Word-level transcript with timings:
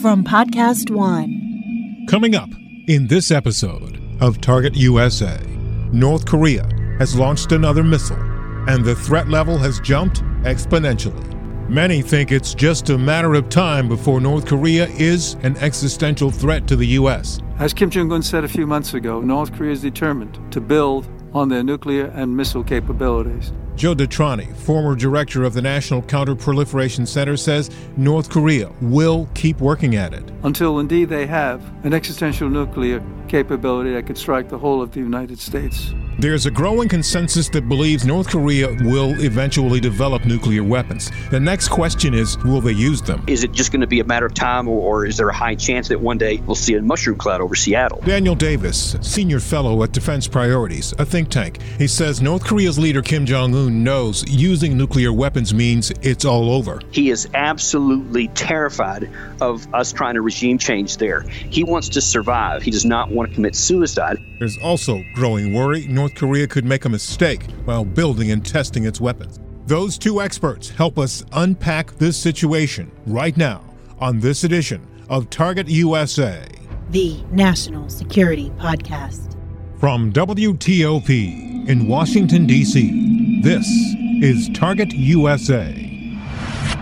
from 0.00 0.22
Podcast 0.22 0.90
One. 0.90 2.06
Coming 2.08 2.36
up 2.36 2.50
in 2.86 3.08
this 3.08 3.32
episode 3.32 4.00
of 4.20 4.40
Target 4.40 4.76
USA, 4.76 5.40
North 5.92 6.24
Korea 6.24 6.68
has 6.98 7.16
launched 7.16 7.50
another 7.50 7.82
missile, 7.82 8.20
and 8.68 8.84
the 8.84 8.94
threat 8.94 9.28
level 9.28 9.58
has 9.58 9.80
jumped 9.80 10.22
exponentially. 10.42 11.24
Many 11.68 12.00
think 12.00 12.30
it's 12.30 12.54
just 12.54 12.90
a 12.90 12.98
matter 12.98 13.34
of 13.34 13.48
time 13.48 13.88
before 13.88 14.20
North 14.20 14.46
Korea 14.46 14.86
is 14.86 15.34
an 15.42 15.56
existential 15.56 16.30
threat 16.30 16.68
to 16.68 16.76
the 16.76 16.86
U.S. 16.86 17.40
As 17.58 17.74
Kim 17.74 17.90
Jong 17.90 18.12
un 18.12 18.22
said 18.22 18.44
a 18.44 18.48
few 18.48 18.68
months 18.68 18.94
ago, 18.94 19.20
North 19.20 19.52
Korea 19.52 19.72
is 19.72 19.82
determined 19.82 20.38
to 20.52 20.60
build 20.60 21.08
on 21.34 21.48
their 21.48 21.64
nuclear 21.64 22.06
and 22.14 22.36
missile 22.36 22.62
capabilities. 22.62 23.52
Joe 23.78 23.94
DeTrani, 23.94 24.56
former 24.56 24.96
director 24.96 25.44
of 25.44 25.54
the 25.54 25.62
National 25.62 26.02
Counterproliferation 26.02 27.06
Center, 27.06 27.36
says 27.36 27.70
North 27.96 28.28
Korea 28.28 28.72
will 28.80 29.28
keep 29.34 29.60
working 29.60 29.94
at 29.94 30.12
it. 30.12 30.24
Until 30.42 30.80
indeed 30.80 31.08
they 31.08 31.28
have 31.28 31.62
an 31.84 31.94
existential 31.94 32.48
nuclear 32.48 33.00
capability 33.28 33.92
that 33.92 34.04
could 34.04 34.18
strike 34.18 34.48
the 34.48 34.58
whole 34.58 34.82
of 34.82 34.90
the 34.90 34.98
United 34.98 35.38
States. 35.38 35.92
There's 36.20 36.46
a 36.46 36.50
growing 36.50 36.88
consensus 36.88 37.48
that 37.50 37.68
believes 37.68 38.04
North 38.04 38.26
Korea 38.26 38.76
will 38.80 39.20
eventually 39.22 39.78
develop 39.78 40.24
nuclear 40.24 40.64
weapons. 40.64 41.12
The 41.30 41.38
next 41.38 41.68
question 41.68 42.12
is 42.12 42.36
will 42.38 42.60
they 42.60 42.72
use 42.72 43.00
them? 43.00 43.22
Is 43.28 43.44
it 43.44 43.52
just 43.52 43.70
going 43.70 43.82
to 43.82 43.86
be 43.86 44.00
a 44.00 44.04
matter 44.04 44.26
of 44.26 44.34
time, 44.34 44.66
or, 44.66 44.80
or, 44.80 45.06
is 45.06 45.16
there 45.16 45.28
a 45.28 45.32
high 45.32 45.54
chance 45.54 45.86
that 45.86 46.00
one 46.00 46.18
day 46.18 46.38
we'll 46.38 46.56
see 46.56 46.74
a 46.74 46.82
mushroom 46.82 47.18
cloud 47.18 47.40
over 47.40 47.54
Seattle? 47.54 48.00
Daniel 48.04 48.34
Davis, 48.34 48.96
senior 49.00 49.38
fellow 49.38 49.80
at 49.84 49.92
Defense 49.92 50.26
Priorities, 50.26 50.92
a 50.98 51.04
think 51.04 51.28
tank, 51.28 51.62
he 51.78 51.86
says 51.86 52.20
North 52.20 52.44
Korea's 52.44 52.80
leader 52.80 53.00
Kim 53.00 53.24
Jong 53.24 53.54
un 53.54 53.84
knows 53.84 54.28
using 54.28 54.76
nuclear 54.76 55.12
weapons 55.12 55.54
means 55.54 55.92
it's 56.02 56.24
all 56.24 56.50
over. 56.50 56.80
He 56.90 57.10
is 57.10 57.28
absolutely 57.34 58.26
terrified 58.28 59.08
of 59.40 59.72
us 59.72 59.92
trying 59.92 60.14
to 60.14 60.22
regime 60.22 60.58
change 60.58 60.96
there. 60.96 61.20
He 61.20 61.62
wants 61.62 61.88
to 61.90 62.00
survive, 62.00 62.62
he 62.62 62.72
does 62.72 62.84
not 62.84 63.08
want 63.12 63.28
to 63.28 63.34
commit 63.36 63.54
suicide. 63.54 64.18
There's 64.40 64.58
also 64.58 65.04
growing 65.14 65.52
worry 65.52 65.86
North 65.86 66.07
Korea 66.14 66.46
could 66.46 66.64
make 66.64 66.84
a 66.84 66.88
mistake 66.88 67.44
while 67.64 67.84
building 67.84 68.30
and 68.30 68.44
testing 68.44 68.84
its 68.84 69.00
weapons. 69.00 69.40
Those 69.66 69.98
two 69.98 70.20
experts 70.20 70.70
help 70.70 70.98
us 70.98 71.24
unpack 71.32 71.92
this 71.98 72.16
situation 72.16 72.90
right 73.06 73.36
now 73.36 73.62
on 74.00 74.20
this 74.20 74.44
edition 74.44 74.86
of 75.08 75.30
Target 75.30 75.68
USA, 75.68 76.46
the 76.90 77.22
National 77.30 77.88
Security 77.88 78.50
Podcast. 78.58 79.36
From 79.78 80.12
WTOP 80.12 81.68
in 81.68 81.86
Washington, 81.86 82.46
D.C., 82.46 83.40
this 83.42 83.66
is 84.22 84.48
Target 84.54 84.92
USA. 84.92 85.87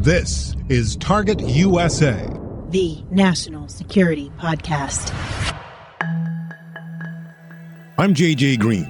This 0.00 0.56
is 0.70 0.96
Target 0.96 1.42
USA, 1.42 2.26
the 2.70 3.04
National 3.10 3.68
Security 3.68 4.32
Podcast. 4.38 5.12
I'm 7.98 8.14
JJ 8.14 8.60
Green. 8.60 8.86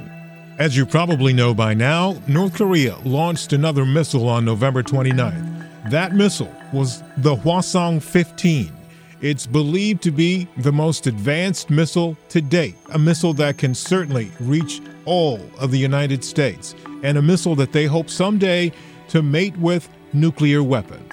As 0.60 0.76
you 0.76 0.86
probably 0.86 1.32
know 1.32 1.52
by 1.52 1.74
now, 1.74 2.16
North 2.28 2.54
Korea 2.54 2.96
launched 2.98 3.52
another 3.52 3.84
missile 3.84 4.28
on 4.28 4.44
November 4.44 4.84
29th. 4.84 5.90
That 5.90 6.14
missile 6.14 6.54
was 6.72 7.02
the 7.16 7.34
Hwasong 7.34 8.00
15. 8.00 8.72
It's 9.20 9.48
believed 9.48 10.04
to 10.04 10.12
be 10.12 10.46
the 10.58 10.70
most 10.70 11.08
advanced 11.08 11.70
missile 11.70 12.16
to 12.28 12.40
date, 12.40 12.76
a 12.92 13.00
missile 13.00 13.34
that 13.34 13.58
can 13.58 13.74
certainly 13.74 14.30
reach 14.38 14.80
all 15.06 15.40
of 15.58 15.72
the 15.72 15.78
United 15.78 16.22
States, 16.22 16.76
and 17.02 17.18
a 17.18 17.22
missile 17.22 17.56
that 17.56 17.72
they 17.72 17.86
hope 17.86 18.08
someday 18.08 18.70
to 19.08 19.22
mate 19.22 19.56
with 19.56 19.88
nuclear 20.12 20.62
weapons. 20.62 21.12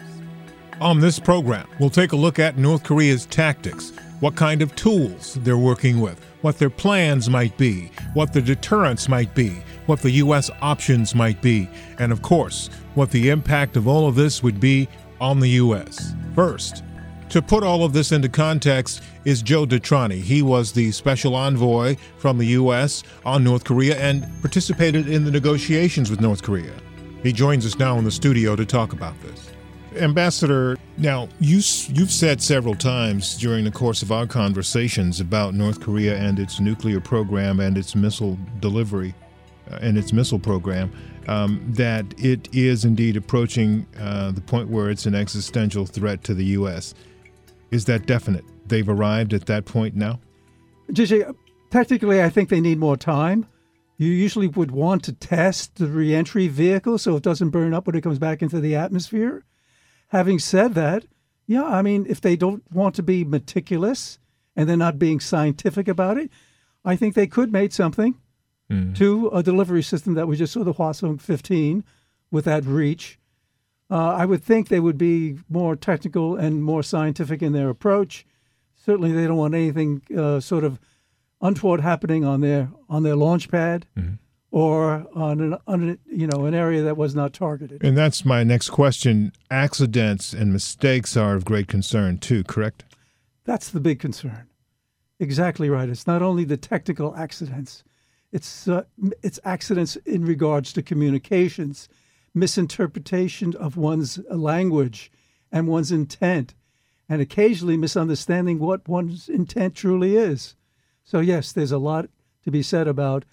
On 0.80 1.00
this 1.00 1.20
program, 1.20 1.68
we'll 1.80 1.90
take 1.90 2.12
a 2.12 2.16
look 2.16 2.38
at 2.38 2.58
North 2.58 2.84
Korea's 2.84 3.26
tactics, 3.26 3.92
what 4.20 4.36
kind 4.36 4.62
of 4.62 4.76
tools 4.76 5.36
they're 5.42 5.58
working 5.58 6.00
with, 6.00 6.24
what 6.42 6.60
their 6.60 6.70
plans 6.70 7.30
might 7.30 7.58
be, 7.58 7.92
what 8.14 8.32
the 8.32 8.42
deterrence 8.42 9.10
might 9.10 9.34
be, 9.34 9.62
what 9.88 10.02
the 10.02 10.12
U.S. 10.12 10.52
options 10.62 11.16
might 11.16 11.42
be, 11.42 11.68
and 11.98 12.12
of 12.12 12.22
course, 12.22 12.70
what 12.94 13.10
the 13.12 13.30
impact 13.30 13.76
of 13.76 13.88
all 13.88 14.08
of 14.08 14.16
this 14.16 14.44
would 14.44 14.60
be 14.60 14.88
on 15.20 15.40
the 15.40 15.50
U.S. 15.50 16.14
First, 16.36 16.84
to 17.30 17.42
put 17.42 17.64
all 17.64 17.84
of 17.84 17.94
this 17.94 18.12
into 18.12 18.30
context 18.30 19.04
is 19.26 19.42
Joe 19.42 19.66
DeTrani. 19.66 20.22
He 20.22 20.42
was 20.42 20.72
the 20.72 20.92
special 20.92 21.36
envoy 21.36 21.98
from 22.18 22.38
the 22.38 22.46
U.S. 22.48 23.04
on 23.26 23.44
North 23.44 23.64
Korea 23.64 23.98
and 23.98 24.26
participated 24.42 25.10
in 25.10 25.26
the 25.26 25.32
negotiations 25.32 26.10
with 26.10 26.22
North 26.22 26.42
Korea. 26.44 26.74
He 27.28 27.34
joins 27.34 27.66
us 27.66 27.78
now 27.78 27.98
in 27.98 28.06
the 28.06 28.12
studio 28.12 28.56
to 28.56 28.66
talk 28.66 28.94
about 28.94 29.14
this. 29.22 29.52
Ambassador, 29.98 30.78
now 30.98 31.28
you 31.42 31.58
you've 31.90 32.10
said 32.10 32.42
several 32.42 32.74
times 32.74 33.36
during 33.38 33.66
the 33.66 33.72
course 33.72 34.02
of 34.02 34.14
our 34.14 34.26
conversations 34.26 35.20
about 35.20 35.54
North 35.54 35.82
Korea 35.82 36.16
and 36.16 36.40
its 36.40 36.62
nuclear 36.62 37.02
program 37.02 37.60
and 37.60 37.78
its 37.78 37.98
missile 37.98 38.38
delivery 38.62 39.14
uh, 39.70 39.80
and 39.82 39.98
its 39.98 40.14
missile 40.14 40.40
program 40.40 40.90
um, 41.28 41.62
that 41.68 42.06
it 42.18 42.48
is 42.54 42.86
indeed 42.86 43.18
approaching 43.18 43.86
uh, 44.00 44.32
the 44.32 44.40
point 44.40 44.70
where 44.70 44.90
it's 44.90 45.06
an 45.06 45.14
existential 45.14 45.86
threat 45.86 46.24
to 46.24 46.34
the 46.34 46.46
U.S. 46.46 46.94
Is 47.72 47.84
that 47.86 48.06
definite? 48.06 48.46
They've 48.68 48.88
arrived 48.88 49.34
at 49.34 49.48
that 49.48 49.66
point 49.66 49.98
now. 49.98 50.22
JJ, 50.94 51.36
technically, 51.72 52.24
I 52.24 52.30
think 52.30 52.48
they 52.48 52.62
need 52.62 52.78
more 52.78 52.96
time. 52.96 53.48
You 53.98 54.12
usually 54.12 54.48
would 54.48 54.72
want 54.72 55.04
to 55.06 55.14
test 55.14 55.76
the 55.76 55.88
reentry 55.88 56.48
vehicle 56.48 57.00
so 57.00 57.16
it 57.16 57.24
doesn't 57.24 57.50
burn 57.50 57.74
up 57.74 57.88
when 57.88 57.96
it 57.96 58.04
comes 58.04 58.20
back 58.20 58.42
into 58.44 58.60
the 58.60 58.76
atmosphere. 58.76 59.44
Having 60.10 60.40
said 60.40 60.76
that, 60.76 61.06
yeah, 61.48 61.64
I 61.64 61.82
mean, 61.82 62.06
if 62.08 62.22
they 62.22 62.36
don't 62.36 62.64
want 62.72 62.94
to 62.96 63.04
be 63.04 63.24
meticulous 63.24 64.20
and 64.56 64.70
they're 64.70 64.78
not 64.78 65.00
being 65.00 65.20
scientific 65.20 65.88
about 65.88 66.18
it, 66.18 66.30
I 66.86 66.96
think 66.96 67.16
they 67.16 67.28
could 67.28 67.52
make 67.52 67.74
something 67.74 68.16
mm. 68.70 68.96
to 68.98 69.30
a 69.30 69.42
delivery 69.42 69.82
system 69.82 70.14
that 70.14 70.28
we 70.28 70.38
just 70.38 70.54
saw 70.54 70.64
the 70.64 70.74
Hwasong 70.74 71.20
15 71.20 71.84
with 72.30 72.46
that 72.46 72.66
reach. 72.66 73.20
Uh, 73.90 74.14
I 74.14 74.26
would 74.26 74.44
think 74.44 74.68
they 74.68 74.80
would 74.80 74.98
be 74.98 75.38
more 75.50 75.76
technical 75.76 76.36
and 76.36 76.64
more 76.64 76.84
scientific 76.84 77.42
in 77.42 77.54
their 77.54 77.70
approach. 77.70 78.26
Certainly, 78.76 79.14
they 79.14 79.26
don't 79.26 79.38
want 79.38 79.56
anything 79.56 80.02
uh, 80.16 80.40
sort 80.40 80.64
of 80.64 80.80
untoward 81.42 81.82
happening 81.82 82.26
on 82.26 82.42
their 82.42 82.70
on 82.90 83.04
their 83.04 83.16
launch 83.16 83.50
pad. 83.50 83.86
Mm-hmm 83.98 84.16
or 84.52 85.06
on 85.14 85.40
an, 85.40 85.58
on 85.68 86.00
you 86.06 86.28
know 86.28 86.46
an 86.46 86.54
area 86.54 86.82
that 86.82 86.98
was 86.98 87.14
not 87.14 87.34
targeted. 87.34 87.84
And 87.84 87.98
that's 87.98 88.26
my 88.26 88.44
next 88.44 88.70
question. 88.70 89.32
Accidents 89.52 90.34
and 90.34 90.54
mistakes 90.54 91.18
are 91.18 91.36
of 91.36 91.46
great 91.46 91.68
concern 91.68 92.18
too, 92.18 92.44
correct? 92.44 92.84
That's 93.44 93.70
the 93.70 93.80
big 93.80 94.00
concern. 94.00 94.48
Exactly 95.20 95.70
right. 95.70 95.90
It's 95.90 96.08
not 96.08 96.22
only 96.22 96.44
the 96.44 96.58
technical 96.58 97.16
accidents; 97.16 97.84
it's 98.32 98.68
uh, 98.68 98.84
it's 99.22 99.40
accidents 99.44 99.96
in 99.98 100.26
regards 100.26 100.74
to 100.74 100.82
communications, 100.82 101.90
misinterpretation 102.34 103.56
of 103.56 103.78
one's 103.78 104.20
language 104.30 105.12
and 105.52 105.68
one's 105.68 105.92
intent, 105.92 106.54
and 107.08 107.22
occasionally 107.22 107.78
misunderstanding 107.78 108.60
what 108.60 108.88
one's 108.88 109.30
intent 109.30 109.76
truly 109.76 110.16
is. 110.16 110.56
So 111.08 111.22
yes, 111.22 111.54
there's 111.54 111.72
a 111.72 111.78
lot 111.78 112.10
to 112.44 112.52
be 112.52 112.62
said 112.62 112.86
about 112.86 113.24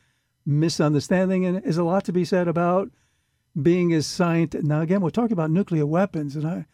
misunderstanding, 0.47 1.45
and 1.45 1.61
there's 1.61 1.77
a 1.77 1.83
lot 1.83 2.05
to 2.05 2.13
be 2.13 2.25
said 2.25 2.47
about 2.47 2.93
being 3.61 3.93
as 3.93 4.07
scientific. 4.07 4.65
Now, 4.65 4.81
again, 4.81 5.01
we're 5.01 5.11
talking 5.11 5.33
about 5.33 5.51
nuclear 5.51 5.85
weapons, 5.85 6.37
and 6.37 6.47
I 6.47 6.67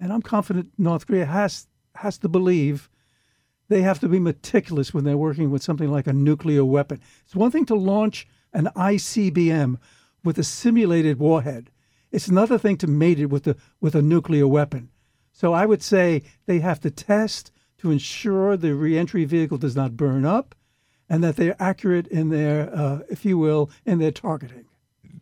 and 0.00 0.12
I'm 0.12 0.20
confident 0.20 0.72
North 0.76 1.06
Korea 1.06 1.26
has 1.26 1.68
has 1.94 2.18
to 2.18 2.28
believe 2.28 2.90
they 3.68 3.82
have 3.82 4.00
to 4.00 4.08
be 4.08 4.18
meticulous 4.18 4.92
when 4.92 5.04
they're 5.04 5.16
working 5.16 5.52
with 5.52 5.62
something 5.62 5.92
like 5.92 6.08
a 6.08 6.12
nuclear 6.12 6.64
weapon. 6.64 7.00
It's 7.24 7.36
one 7.36 7.52
thing 7.52 7.66
to 7.66 7.76
launch 7.76 8.26
an 8.52 8.68
ICBM 8.74 9.76
with 10.24 10.38
a 10.38 10.44
simulated 10.44 11.20
warhead. 11.20 11.70
It's 12.10 12.26
another 12.26 12.58
thing 12.58 12.78
to 12.78 12.88
mate 12.88 13.20
it 13.20 13.26
with 13.26 13.46
a 13.46 13.54
with 13.80 13.94
a 13.94 14.02
nuclear 14.02 14.48
weapon. 14.48 14.90
So 15.30 15.52
I 15.52 15.66
would 15.66 15.84
say 15.84 16.24
they 16.46 16.58
have 16.58 16.80
to 16.80 16.90
test 16.90 17.52
to 17.78 17.90
ensure 17.90 18.56
the 18.56 18.74
reentry 18.74 19.24
vehicle 19.24 19.58
does 19.58 19.76
not 19.76 19.96
burn 19.96 20.24
up 20.24 20.54
and 21.08 21.24
that 21.24 21.36
they're 21.36 21.56
accurate 21.58 22.06
in 22.08 22.28
their, 22.28 22.74
uh, 22.74 23.00
if 23.08 23.24
you 23.24 23.38
will, 23.38 23.70
in 23.86 23.98
their 23.98 24.10
targeting. 24.10 24.66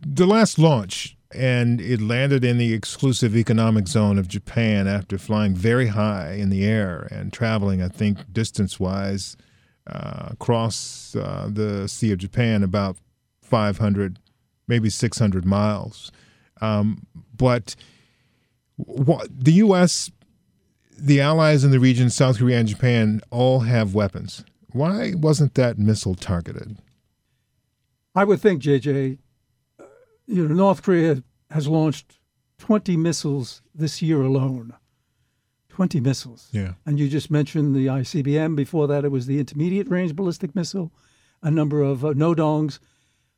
The 0.04 0.26
last 0.26 0.58
launch 0.58 1.16
and 1.32 1.80
it 1.80 2.00
landed 2.00 2.44
in 2.44 2.58
the 2.58 2.72
exclusive 2.72 3.36
economic 3.36 3.88
zone 3.88 4.18
of 4.18 4.28
Japan 4.28 4.86
after 4.86 5.18
flying 5.18 5.54
very 5.54 5.88
high 5.88 6.32
in 6.32 6.50
the 6.50 6.64
air 6.64 7.08
and 7.10 7.32
traveling, 7.32 7.82
I 7.82 7.88
think, 7.88 8.32
distance 8.32 8.78
wise 8.78 9.36
uh, 9.86 10.28
across 10.30 11.14
uh, 11.16 11.48
the 11.52 11.88
Sea 11.88 12.12
of 12.12 12.18
Japan 12.18 12.62
about 12.62 12.96
500, 13.42 14.18
maybe 14.66 14.88
600 14.88 15.44
miles. 15.44 16.12
Um, 16.60 17.06
but 17.36 17.76
what, 18.76 19.28
the 19.30 19.52
U.S., 19.52 20.10
the 20.98 21.20
allies 21.20 21.64
in 21.64 21.70
the 21.70 21.80
region, 21.80 22.10
South 22.10 22.38
Korea 22.38 22.58
and 22.58 22.68
Japan, 22.68 23.20
all 23.30 23.60
have 23.60 23.94
weapons. 23.94 24.44
Why 24.72 25.14
wasn't 25.14 25.54
that 25.54 25.78
missile 25.78 26.14
targeted? 26.14 26.78
I 28.14 28.24
would 28.24 28.40
think, 28.40 28.62
JJ, 28.62 29.18
uh, 29.78 29.84
you 30.26 30.46
know, 30.46 30.54
North 30.54 30.82
Korea 30.82 31.22
has 31.50 31.68
launched 31.68 32.18
20 32.58 32.96
missiles 32.96 33.62
this 33.74 34.00
year 34.00 34.22
alone. 34.22 34.74
20 35.68 36.00
missiles. 36.00 36.48
Yeah. 36.52 36.72
And 36.86 36.98
you 36.98 37.08
just 37.08 37.30
mentioned 37.30 37.74
the 37.74 37.86
ICBM. 37.86 38.56
Before 38.56 38.86
that, 38.86 39.04
it 39.04 39.10
was 39.10 39.26
the 39.26 39.38
intermediate 39.38 39.90
range 39.90 40.16
ballistic 40.16 40.54
missile, 40.54 40.90
a 41.42 41.50
number 41.50 41.82
of 41.82 42.02
uh, 42.02 42.14
Nodongs. 42.14 42.78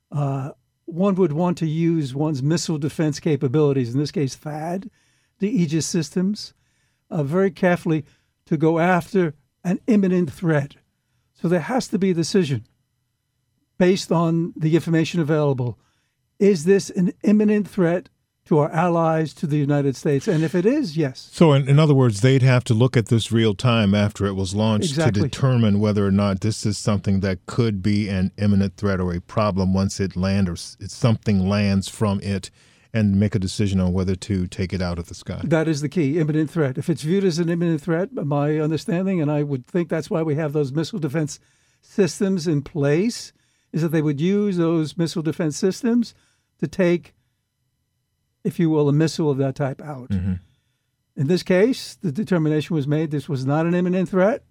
Uh, 0.09 0.51
one 0.85 1.15
would 1.15 1.33
want 1.33 1.57
to 1.57 1.67
use 1.67 2.15
one's 2.15 2.41
missile 2.41 2.77
defense 2.77 3.19
capabilities, 3.19 3.93
in 3.93 3.99
this 3.99 4.11
case, 4.11 4.35
THAAD, 4.37 4.89
the 5.39 5.49
Aegis 5.49 5.85
systems, 5.85 6.53
uh, 7.09 7.23
very 7.23 7.51
carefully 7.51 8.05
to 8.45 8.57
go 8.57 8.79
after 8.79 9.33
an 9.63 9.79
imminent 9.87 10.31
threat. 10.31 10.75
So 11.33 11.47
there 11.47 11.59
has 11.61 11.87
to 11.89 11.99
be 11.99 12.11
a 12.11 12.13
decision 12.13 12.67
based 13.77 14.11
on 14.11 14.53
the 14.55 14.75
information 14.75 15.19
available. 15.19 15.79
Is 16.37 16.65
this 16.65 16.89
an 16.89 17.13
imminent 17.23 17.67
threat 17.67 18.09
to 18.45 18.57
our 18.57 18.71
allies, 18.71 19.33
to 19.35 19.45
the 19.45 19.57
United 19.57 19.95
States? 19.95 20.27
And 20.27 20.43
if 20.43 20.55
it 20.55 20.65
is, 20.65 20.97
yes. 20.97 21.29
So, 21.31 21.53
in, 21.53 21.69
in 21.69 21.77
other 21.79 21.93
words, 21.93 22.21
they'd 22.21 22.41
have 22.41 22.63
to 22.65 22.73
look 22.73 22.97
at 22.97 23.07
this 23.07 23.31
real 23.31 23.53
time 23.53 23.93
after 23.93 24.25
it 24.25 24.33
was 24.33 24.55
launched 24.55 24.89
Exactly. 24.89 25.21
to 25.21 25.27
determine 25.27 25.79
whether 25.79 26.05
or 26.05 26.11
not 26.11 26.41
this 26.41 26.65
is 26.65 26.77
something 26.77 27.19
that 27.19 27.45
could 27.45 27.83
be 27.83 28.09
an 28.09 28.31
imminent 28.37 28.75
threat 28.75 28.99
or 28.99 29.13
a 29.13 29.21
problem 29.21 29.73
once 29.73 29.99
it 29.99 30.15
lands 30.15 30.49
or 30.49 30.87
something 30.87 31.47
lands 31.47 31.87
from 31.87 32.19
it 32.21 32.49
and 32.93 33.19
make 33.19 33.35
a 33.35 33.39
decision 33.39 33.79
on 33.79 33.93
whether 33.93 34.15
to 34.15 34.47
take 34.47 34.73
it 34.73 34.81
out 34.81 34.97
of 34.97 35.07
the 35.07 35.15
sky. 35.15 35.41
That 35.43 35.67
is 35.67 35.81
the 35.81 35.89
key 35.89 36.19
imminent 36.19 36.49
threat. 36.49 36.77
If 36.77 36.89
it's 36.89 37.03
viewed 37.03 37.23
as 37.23 37.39
an 37.39 37.49
imminent 37.49 37.81
threat, 37.81 38.13
my 38.13 38.59
understanding, 38.59 39.21
and 39.21 39.31
I 39.31 39.43
would 39.43 39.67
think 39.67 39.89
that's 39.89 40.09
why 40.09 40.23
we 40.23 40.35
have 40.35 40.53
those 40.53 40.71
missile 40.71 40.99
defense 40.99 41.39
systems 41.81 42.47
in 42.47 42.61
place, 42.61 43.31
is 43.71 43.83
that 43.83 43.89
they 43.89 44.01
would 44.01 44.19
use 44.19 44.57
those 44.57 44.97
missile 44.97 45.21
defense 45.21 45.55
systems 45.55 46.15
to 46.59 46.67
take, 46.67 47.13
if 48.43 48.59
you 48.59 48.69
will, 48.69 48.89
a 48.89 48.93
missile 48.93 49.29
of 49.29 49.37
that 49.37 49.55
type 49.55 49.81
out. 49.81 50.09
Mm-hmm. 50.09 50.33
In 51.15 51.27
this 51.27 51.43
case, 51.43 51.95
the 52.01 52.11
determination 52.11 52.75
was 52.75 52.87
made 52.87 53.11
this 53.11 53.29
was 53.29 53.45
not 53.45 53.65
an 53.65 53.75
imminent 53.75 54.09
threat, 54.09 54.43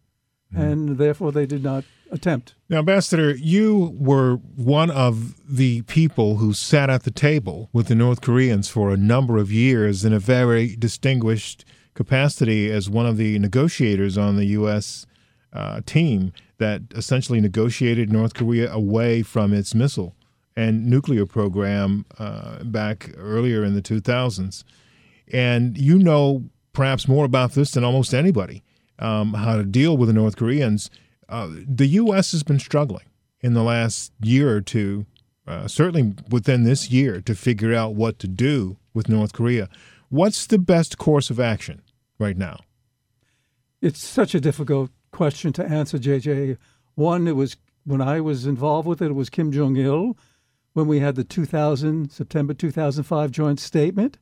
mm-hmm. 0.52 0.62
and 0.62 0.98
therefore 0.98 1.32
they 1.32 1.46
did 1.46 1.64
not 1.64 1.84
attempt. 2.10 2.54
Now, 2.68 2.78
Ambassador, 2.78 3.34
you 3.34 3.96
were 3.98 4.36
one 4.56 4.90
of 4.90 5.34
the 5.48 5.82
people 5.82 6.36
who 6.36 6.52
sat 6.52 6.90
at 6.90 7.04
the 7.04 7.10
table 7.10 7.68
with 7.72 7.88
the 7.88 7.94
North 7.94 8.20
Koreans 8.20 8.68
for 8.68 8.90
a 8.90 8.96
number 8.96 9.38
of 9.38 9.52
years 9.52 10.04
in 10.04 10.12
a 10.12 10.18
very 10.18 10.76
distinguished 10.76 11.64
capacity 11.94 12.70
as 12.70 12.88
one 12.88 13.06
of 13.06 13.16
the 13.16 13.38
negotiators 13.38 14.16
on 14.16 14.36
the 14.36 14.46
U.S. 14.46 15.06
Uh, 15.52 15.80
team 15.84 16.32
that 16.58 16.82
essentially 16.94 17.40
negotiated 17.40 18.12
North 18.12 18.34
Korea 18.34 18.72
away 18.72 19.22
from 19.22 19.52
its 19.52 19.74
missile 19.74 20.14
and 20.56 20.86
nuclear 20.86 21.24
program 21.24 22.04
uh, 22.18 22.64
back 22.64 23.10
earlier 23.16 23.64
in 23.64 23.74
the 23.74 23.82
2000s. 23.82 24.64
And 25.32 25.78
you 25.78 25.98
know 25.98 26.44
perhaps 26.72 27.08
more 27.08 27.24
about 27.24 27.52
this 27.52 27.72
than 27.72 27.84
almost 27.84 28.14
anybody 28.14 28.62
um, 28.98 29.34
how 29.34 29.56
to 29.56 29.64
deal 29.64 29.96
with 29.96 30.08
the 30.08 30.12
North 30.12 30.36
Koreans. 30.36 30.90
Uh, 31.28 31.50
the 31.66 31.86
U.S. 31.86 32.32
has 32.32 32.42
been 32.42 32.58
struggling 32.58 33.04
in 33.40 33.54
the 33.54 33.62
last 33.62 34.12
year 34.20 34.54
or 34.54 34.60
two, 34.60 35.06
uh, 35.46 35.68
certainly 35.68 36.14
within 36.30 36.64
this 36.64 36.90
year, 36.90 37.20
to 37.20 37.34
figure 37.34 37.74
out 37.74 37.94
what 37.94 38.18
to 38.20 38.28
do 38.28 38.76
with 38.94 39.08
North 39.08 39.32
Korea. 39.32 39.68
What's 40.08 40.46
the 40.46 40.58
best 40.58 40.96
course 40.96 41.28
of 41.30 41.38
action 41.38 41.82
right 42.18 42.36
now? 42.36 42.60
It's 43.82 44.02
such 44.02 44.34
a 44.34 44.40
difficult 44.40 44.90
question 45.12 45.52
to 45.54 45.64
answer, 45.64 45.98
JJ. 45.98 46.56
One, 46.94 47.28
it 47.28 47.36
was 47.36 47.56
when 47.84 48.00
I 48.00 48.20
was 48.20 48.46
involved 48.46 48.88
with 48.88 49.00
it, 49.00 49.10
it 49.10 49.14
was 49.14 49.30
Kim 49.30 49.52
Jong 49.52 49.76
il 49.76 50.16
when 50.72 50.86
we 50.86 51.00
had 51.00 51.14
the 51.14 51.24
2000, 51.24 52.10
September 52.10 52.54
2005 52.54 53.30
joint 53.30 53.60
statement. 53.60 54.18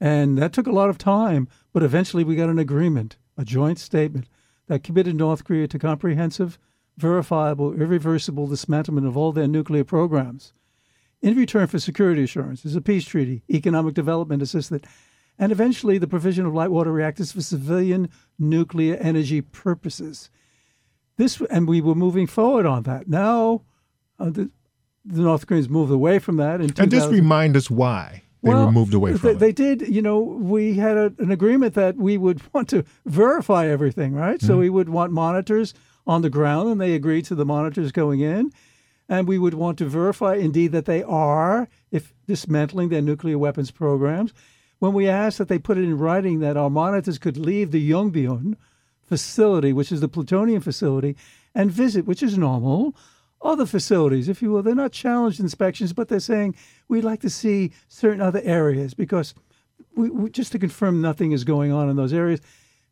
And 0.00 0.38
that 0.38 0.52
took 0.52 0.66
a 0.66 0.72
lot 0.72 0.90
of 0.90 0.98
time, 0.98 1.48
but 1.72 1.82
eventually 1.82 2.24
we 2.24 2.36
got 2.36 2.48
an 2.48 2.58
agreement, 2.58 3.16
a 3.36 3.44
joint 3.44 3.78
statement 3.78 4.28
that 4.68 4.84
committed 4.84 5.16
North 5.16 5.44
Korea 5.44 5.66
to 5.68 5.78
comprehensive, 5.78 6.58
verifiable, 6.96 7.72
irreversible 7.72 8.46
dismantlement 8.46 9.06
of 9.06 9.16
all 9.16 9.32
their 9.32 9.48
nuclear 9.48 9.84
programs. 9.84 10.52
In 11.20 11.36
return 11.36 11.66
for 11.66 11.80
security 11.80 12.22
assurances, 12.22 12.76
a 12.76 12.80
peace 12.80 13.04
treaty, 13.04 13.42
economic 13.50 13.94
development 13.94 14.40
assistance, 14.40 14.86
and 15.38 15.50
eventually 15.50 15.98
the 15.98 16.06
provision 16.06 16.46
of 16.46 16.54
light 16.54 16.70
water 16.70 16.92
reactors 16.92 17.32
for 17.32 17.40
civilian 17.40 18.08
nuclear 18.38 18.96
energy 18.96 19.40
purposes. 19.40 20.30
This 21.16 21.40
and 21.50 21.66
we 21.66 21.80
were 21.80 21.96
moving 21.96 22.26
forward 22.26 22.66
on 22.66 22.84
that. 22.84 23.08
Now, 23.08 23.62
uh, 24.20 24.30
the, 24.30 24.50
the 25.04 25.22
North 25.22 25.46
Koreans 25.46 25.68
moved 25.68 25.90
away 25.90 26.20
from 26.20 26.36
that. 26.36 26.60
In 26.60 26.72
And 26.78 26.90
just 26.90 27.10
remind 27.10 27.56
us 27.56 27.68
why 27.68 28.22
they 28.42 28.54
were 28.54 28.72
moved 28.72 28.94
away 28.94 29.12
they, 29.12 29.18
from 29.18 29.30
it. 29.30 29.38
They 29.38 29.52
did, 29.52 29.82
you 29.88 30.02
know, 30.02 30.20
we 30.20 30.74
had 30.74 30.96
a, 30.96 31.12
an 31.18 31.30
agreement 31.30 31.74
that 31.74 31.96
we 31.96 32.16
would 32.16 32.40
want 32.54 32.68
to 32.70 32.84
verify 33.06 33.66
everything, 33.66 34.14
right? 34.14 34.38
Mm-hmm. 34.38 34.46
So 34.46 34.58
we 34.58 34.70
would 34.70 34.88
want 34.88 35.12
monitors 35.12 35.74
on 36.06 36.22
the 36.22 36.30
ground, 36.30 36.68
and 36.70 36.80
they 36.80 36.94
agreed 36.94 37.24
to 37.26 37.34
the 37.34 37.44
monitors 37.44 37.92
going 37.92 38.20
in. 38.20 38.52
And 39.08 39.26
we 39.26 39.38
would 39.38 39.54
want 39.54 39.78
to 39.78 39.86
verify 39.86 40.34
indeed 40.34 40.72
that 40.72 40.84
they 40.84 41.02
are, 41.02 41.68
if 41.90 42.12
dismantling 42.26 42.90
their 42.90 43.02
nuclear 43.02 43.38
weapons 43.38 43.70
programs. 43.70 44.34
When 44.80 44.92
we 44.92 45.08
asked 45.08 45.38
that 45.38 45.48
they 45.48 45.58
put 45.58 45.78
it 45.78 45.84
in 45.84 45.98
writing 45.98 46.40
that 46.40 46.56
our 46.56 46.70
monitors 46.70 47.18
could 47.18 47.36
leave 47.36 47.70
the 47.70 47.90
Yongbyon 47.90 48.56
facility, 49.06 49.72
which 49.72 49.90
is 49.90 50.00
the 50.00 50.08
plutonium 50.08 50.60
facility, 50.60 51.16
and 51.54 51.70
visit, 51.70 52.06
which 52.06 52.22
is 52.22 52.36
normal, 52.36 52.94
other 53.40 53.66
facilities, 53.66 54.28
if 54.28 54.42
you 54.42 54.50
will. 54.50 54.62
They're 54.62 54.74
not 54.74 54.92
challenged 54.92 55.40
inspections, 55.40 55.92
but 55.92 56.08
they're 56.08 56.20
saying 56.20 56.54
we'd 56.88 57.04
like 57.04 57.20
to 57.20 57.30
see 57.30 57.72
certain 57.88 58.20
other 58.20 58.40
areas 58.42 58.94
because 58.94 59.34
we, 59.94 60.10
we, 60.10 60.30
just 60.30 60.52
to 60.52 60.58
confirm 60.58 61.00
nothing 61.00 61.32
is 61.32 61.44
going 61.44 61.72
on 61.72 61.88
in 61.88 61.96
those 61.96 62.12
areas. 62.12 62.40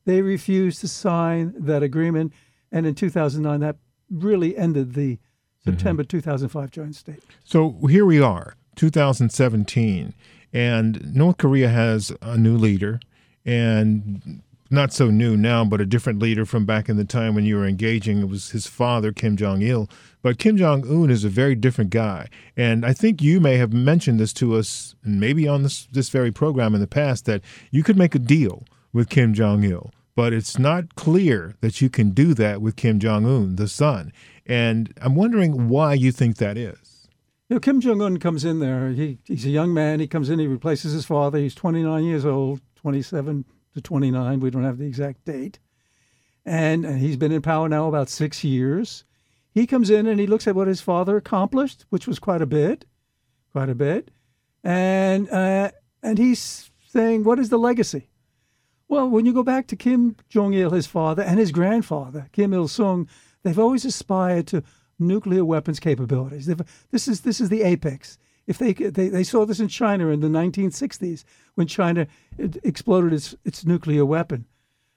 They 0.05 0.23
refused 0.23 0.81
to 0.81 0.89
sign 0.89 1.55
that 1.57 1.83
agreement, 1.83 2.33
and 2.71 2.87
in 2.87 2.95
2009, 2.95 3.61
that 3.61 3.77
really 4.11 4.57
ended 4.57 4.95
the 4.95 5.17
mm-hmm. 5.17 5.71
September 5.71 6.05
2005 6.05 6.71
joint 6.71 6.95
statement. 6.95 7.25
So 7.45 7.79
here 7.89 8.07
we 8.07 8.21
are, 8.21 8.55
2017, 8.77 10.15
and 10.53 11.15
North 11.15 11.39
Korea 11.39 11.69
has 11.69 12.13
a 12.23 12.37
new 12.37 12.57
leader, 12.57 13.01
and 13.45 14.43
not 14.71 14.93
so 14.93 15.11
new 15.11 15.37
now, 15.37 15.65
but 15.65 15.81
a 15.81 15.87
different 15.87 16.19
leader 16.19 16.45
from 16.45 16.65
back 16.65 16.89
in 16.89 16.97
the 16.97 17.05
time 17.05 17.35
when 17.35 17.45
you 17.45 17.57
were 17.57 17.67
engaging. 17.67 18.21
It 18.21 18.29
was 18.29 18.51
his 18.51 18.67
father, 18.67 19.13
Kim 19.13 19.37
Jong 19.37 19.63
il. 19.63 19.89
But 20.23 20.39
Kim 20.39 20.57
Jong 20.57 20.85
un 20.89 21.11
is 21.11 21.25
a 21.25 21.29
very 21.29 21.55
different 21.55 21.91
guy. 21.91 22.29
And 22.57 22.85
I 22.85 22.93
think 22.93 23.23
you 23.23 23.41
may 23.41 23.57
have 23.57 23.73
mentioned 23.73 24.19
this 24.19 24.33
to 24.35 24.57
us, 24.57 24.95
and 25.05 25.21
maybe 25.21 25.47
on 25.47 25.63
this, 25.63 25.87
this 25.93 26.09
very 26.09 26.33
program 26.33 26.75
in 26.75 26.81
the 26.81 26.87
past, 26.87 27.25
that 27.27 27.43
you 27.71 27.83
could 27.83 27.97
make 27.97 28.15
a 28.15 28.21
deal 28.21 28.65
with 28.93 29.09
Kim 29.09 29.35
Jong 29.35 29.63
il. 29.63 29.93
But 30.15 30.33
it's 30.33 30.59
not 30.59 30.95
clear 30.95 31.55
that 31.61 31.81
you 31.81 31.91
can 31.91 32.11
do 32.11 32.35
that 32.35 32.63
with 32.63 32.77
Kim 32.77 32.99
Jong 32.99 33.27
un, 33.27 33.57
the 33.57 33.69
son. 33.69 34.13
And 34.47 34.93
I'm 35.01 35.15
wondering 35.15 35.69
why 35.69 35.95
you 35.95 36.11
think 36.11 36.39
that 36.39 36.57
is. 36.57 37.09
You 37.49 37.57
know, 37.57 37.61
Kim 37.61 37.81
Jong 37.81 38.03
Un 38.03 38.19
comes 38.19 38.45
in 38.45 38.59
there. 38.59 38.91
He, 38.91 39.19
he's 39.25 39.47
a 39.47 39.51
young 39.51 39.73
man. 39.73 40.01
He 40.01 40.09
comes 40.09 40.31
in. 40.31 40.41
He 40.41 40.49
replaces 40.49 40.93
his 40.93 41.05
father. 41.05 41.39
He's 41.39 41.55
29 41.55 42.03
years 42.03 42.27
old, 42.27 42.61
27 42.75 43.45
to 43.77 43.83
29. 43.83 44.41
We 44.41 44.51
don't 44.51 44.65
have 44.65 44.79
the 44.79 44.87
exact 44.87 45.25
date. 45.25 45.59
And, 46.45 46.85
and 46.85 46.99
he's 46.99 47.17
been 47.17 47.33
in 47.33 47.43
power 47.43 47.69
now 47.69 47.89
about 47.89 48.09
six 48.09 48.43
years. 48.43 49.05
He 49.53 49.67
comes 49.67 49.91
in 49.91 50.07
and 50.07 50.19
he 50.19 50.27
looks 50.27 50.47
at 50.47 50.55
what 50.55 50.69
his 50.69 50.81
father 50.81 51.17
accomplished, 51.17 51.85
which 51.91 52.07
was 52.07 52.19
quite 52.19 52.43
a 52.43 52.47
bit, 52.47 52.87
quite 53.53 53.69
a 53.69 53.75
bit. 53.75 54.11
And, 54.65 55.29
uh, 55.31 55.71
and 56.03 56.19
he's 56.19 56.71
saying, 56.89 57.25
what 57.25 57.39
is 57.39 57.51
the 57.51 57.59
legacy? 57.59 58.09
Well, 58.89 59.09
when 59.09 59.27
you 59.27 59.33
go 59.33 59.43
back 59.43 59.67
to 59.69 59.77
Kim 59.77 60.17
Jong 60.29 60.55
il, 60.55 60.71
his 60.71 60.87
father, 60.87 61.23
and 61.23 61.39
his 61.39 61.53
grandfather, 61.53 62.29
Kim 62.33 62.55
Il 62.55 62.69
sung, 62.69 63.09
they've 63.43 63.59
always 63.59 63.85
aspired 63.85 64.47
to 64.49 64.63
nuclear 64.99 65.45
weapons 65.45 65.81
capabilities. 65.81 66.47
This 66.91 67.09
is 67.09 67.23
this 67.23 67.41
is 67.41 67.49
the 67.49 67.63
apex. 67.63 68.17
If 68.47 68.59
they, 68.59 68.73
they 68.73 69.09
they 69.09 69.25
saw 69.25 69.45
this 69.45 69.61
in 69.61 69.69
China 69.69 70.09
in 70.09 70.21
the 70.21 70.29
1960s 70.29 71.25
when 71.55 71.67
China 71.67 72.07
exploded 72.39 73.13
its 73.13 73.35
its 73.45 73.65
nuclear 73.67 74.05
weapon, 74.05 74.47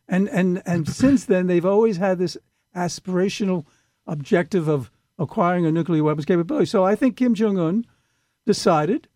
and 0.07 0.29
and 0.29 0.61
and 0.65 0.87
since 1.01 1.25
then 1.25 1.47
they've 1.47 1.65
always 1.65 1.97
had 1.97 2.19
this 2.19 2.37
aspirational 2.75 3.65
objective 4.05 4.67
of 4.67 4.91
acquiring 5.17 5.65
a 5.65 5.71
nuclear 5.71 6.03
weapons 6.03 6.25
capability. 6.25 6.65
So 6.65 6.85
I 6.85 6.95
think 6.95 7.17
Kim 7.17 7.33
Jong 7.33 7.57
Un 7.59 7.85
decided 8.45 9.07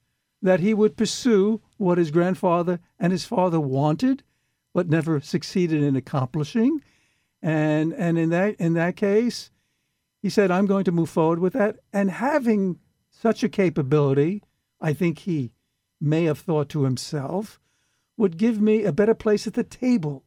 that 0.42 0.60
he 0.60 0.74
would 0.74 0.98
pursue 0.98 1.62
what 1.78 1.98
his 1.98 2.12
grandfather 2.12 2.80
and 3.00 3.12
his 3.12 3.24
father 3.24 3.60
wanted, 3.60 4.24
but 4.74 4.90
never 4.90 5.22
succeeded 5.22 5.82
in 5.82 5.96
accomplishing. 5.96 6.82
And 7.42 7.94
and 7.94 8.18
in 8.18 8.30
that 8.30 8.56
in 8.56 8.74
that 8.74 8.96
case, 8.96 9.52
he 10.22 10.30
said, 10.30 10.52
I'm 10.52 10.66
going 10.66 10.86
to 10.86 10.92
move 10.92 11.10
forward 11.10 11.40
with 11.40 11.54
that. 11.54 11.78
And 11.92 12.10
having 12.10 12.80
such 13.24 13.42
a 13.42 13.48
capability, 13.48 14.44
I 14.82 14.92
think 14.92 15.20
he 15.20 15.53
may 16.01 16.25
have 16.25 16.39
thought 16.39 16.68
to 16.68 16.84
himself, 16.84 17.58
would 18.18 18.36
give 18.36 18.60
me 18.60 18.84
a 18.84 18.92
better 18.92 19.13
place 19.13 19.48
at 19.48 19.53
the 19.53 19.63
table 19.63 20.25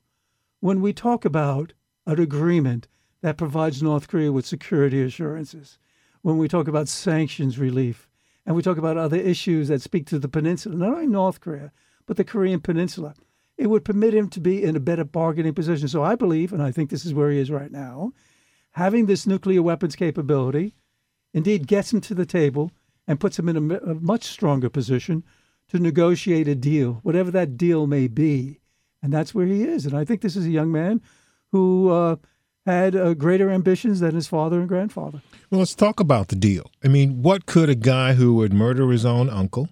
when 0.60 0.80
we 0.80 0.94
talk 0.94 1.26
about 1.26 1.74
an 2.06 2.18
agreement 2.18 2.88
that 3.20 3.36
provides 3.36 3.82
North 3.82 4.08
Korea 4.08 4.32
with 4.32 4.46
security 4.46 5.02
assurances, 5.02 5.76
when 6.22 6.38
we 6.38 6.48
talk 6.48 6.68
about 6.68 6.88
sanctions 6.88 7.58
relief, 7.58 8.08
and 8.46 8.56
we 8.56 8.62
talk 8.62 8.78
about 8.78 8.96
other 8.96 9.18
issues 9.18 9.68
that 9.68 9.82
speak 9.82 10.06
to 10.06 10.18
the 10.18 10.26
peninsula, 10.26 10.74
not 10.74 10.94
only 10.94 11.06
North 11.06 11.42
Korea, 11.42 11.72
but 12.06 12.16
the 12.16 12.24
Korean 12.24 12.60
peninsula. 12.60 13.12
It 13.58 13.66
would 13.66 13.84
permit 13.84 14.14
him 14.14 14.30
to 14.30 14.40
be 14.40 14.62
in 14.62 14.74
a 14.74 14.80
better 14.80 15.04
bargaining 15.04 15.52
position. 15.52 15.88
So 15.88 16.02
I 16.02 16.14
believe, 16.14 16.50
and 16.50 16.62
I 16.62 16.72
think 16.72 16.88
this 16.88 17.04
is 17.04 17.12
where 17.12 17.30
he 17.30 17.40
is 17.40 17.50
right 17.50 17.70
now, 17.70 18.12
having 18.70 19.04
this 19.04 19.26
nuclear 19.26 19.60
weapons 19.60 19.96
capability 19.96 20.74
indeed 21.34 21.66
gets 21.66 21.92
him 21.92 22.00
to 22.00 22.14
the 22.14 22.24
table 22.24 22.70
and 23.06 23.20
puts 23.20 23.38
him 23.38 23.48
in 23.48 23.70
a, 23.70 23.76
a 23.76 23.94
much 23.94 24.24
stronger 24.24 24.68
position 24.68 25.24
to 25.68 25.78
negotiate 25.78 26.48
a 26.48 26.54
deal, 26.54 27.00
whatever 27.02 27.30
that 27.30 27.56
deal 27.56 27.86
may 27.86 28.08
be. 28.08 28.60
And 29.02 29.12
that's 29.12 29.34
where 29.34 29.46
he 29.46 29.62
is. 29.62 29.86
And 29.86 29.96
I 29.96 30.04
think 30.04 30.20
this 30.20 30.36
is 30.36 30.46
a 30.46 30.50
young 30.50 30.72
man 30.72 31.00
who 31.52 31.90
uh, 31.90 32.16
had 32.64 32.96
uh, 32.96 33.14
greater 33.14 33.50
ambitions 33.50 34.00
than 34.00 34.14
his 34.14 34.26
father 34.26 34.58
and 34.58 34.68
grandfather. 34.68 35.22
Well, 35.50 35.60
let's 35.60 35.74
talk 35.74 36.00
about 36.00 36.28
the 36.28 36.36
deal. 36.36 36.70
I 36.84 36.88
mean, 36.88 37.22
what 37.22 37.46
could 37.46 37.70
a 37.70 37.76
guy 37.76 38.14
who 38.14 38.34
would 38.34 38.52
murder 38.52 38.90
his 38.90 39.06
own 39.06 39.30
uncle, 39.30 39.68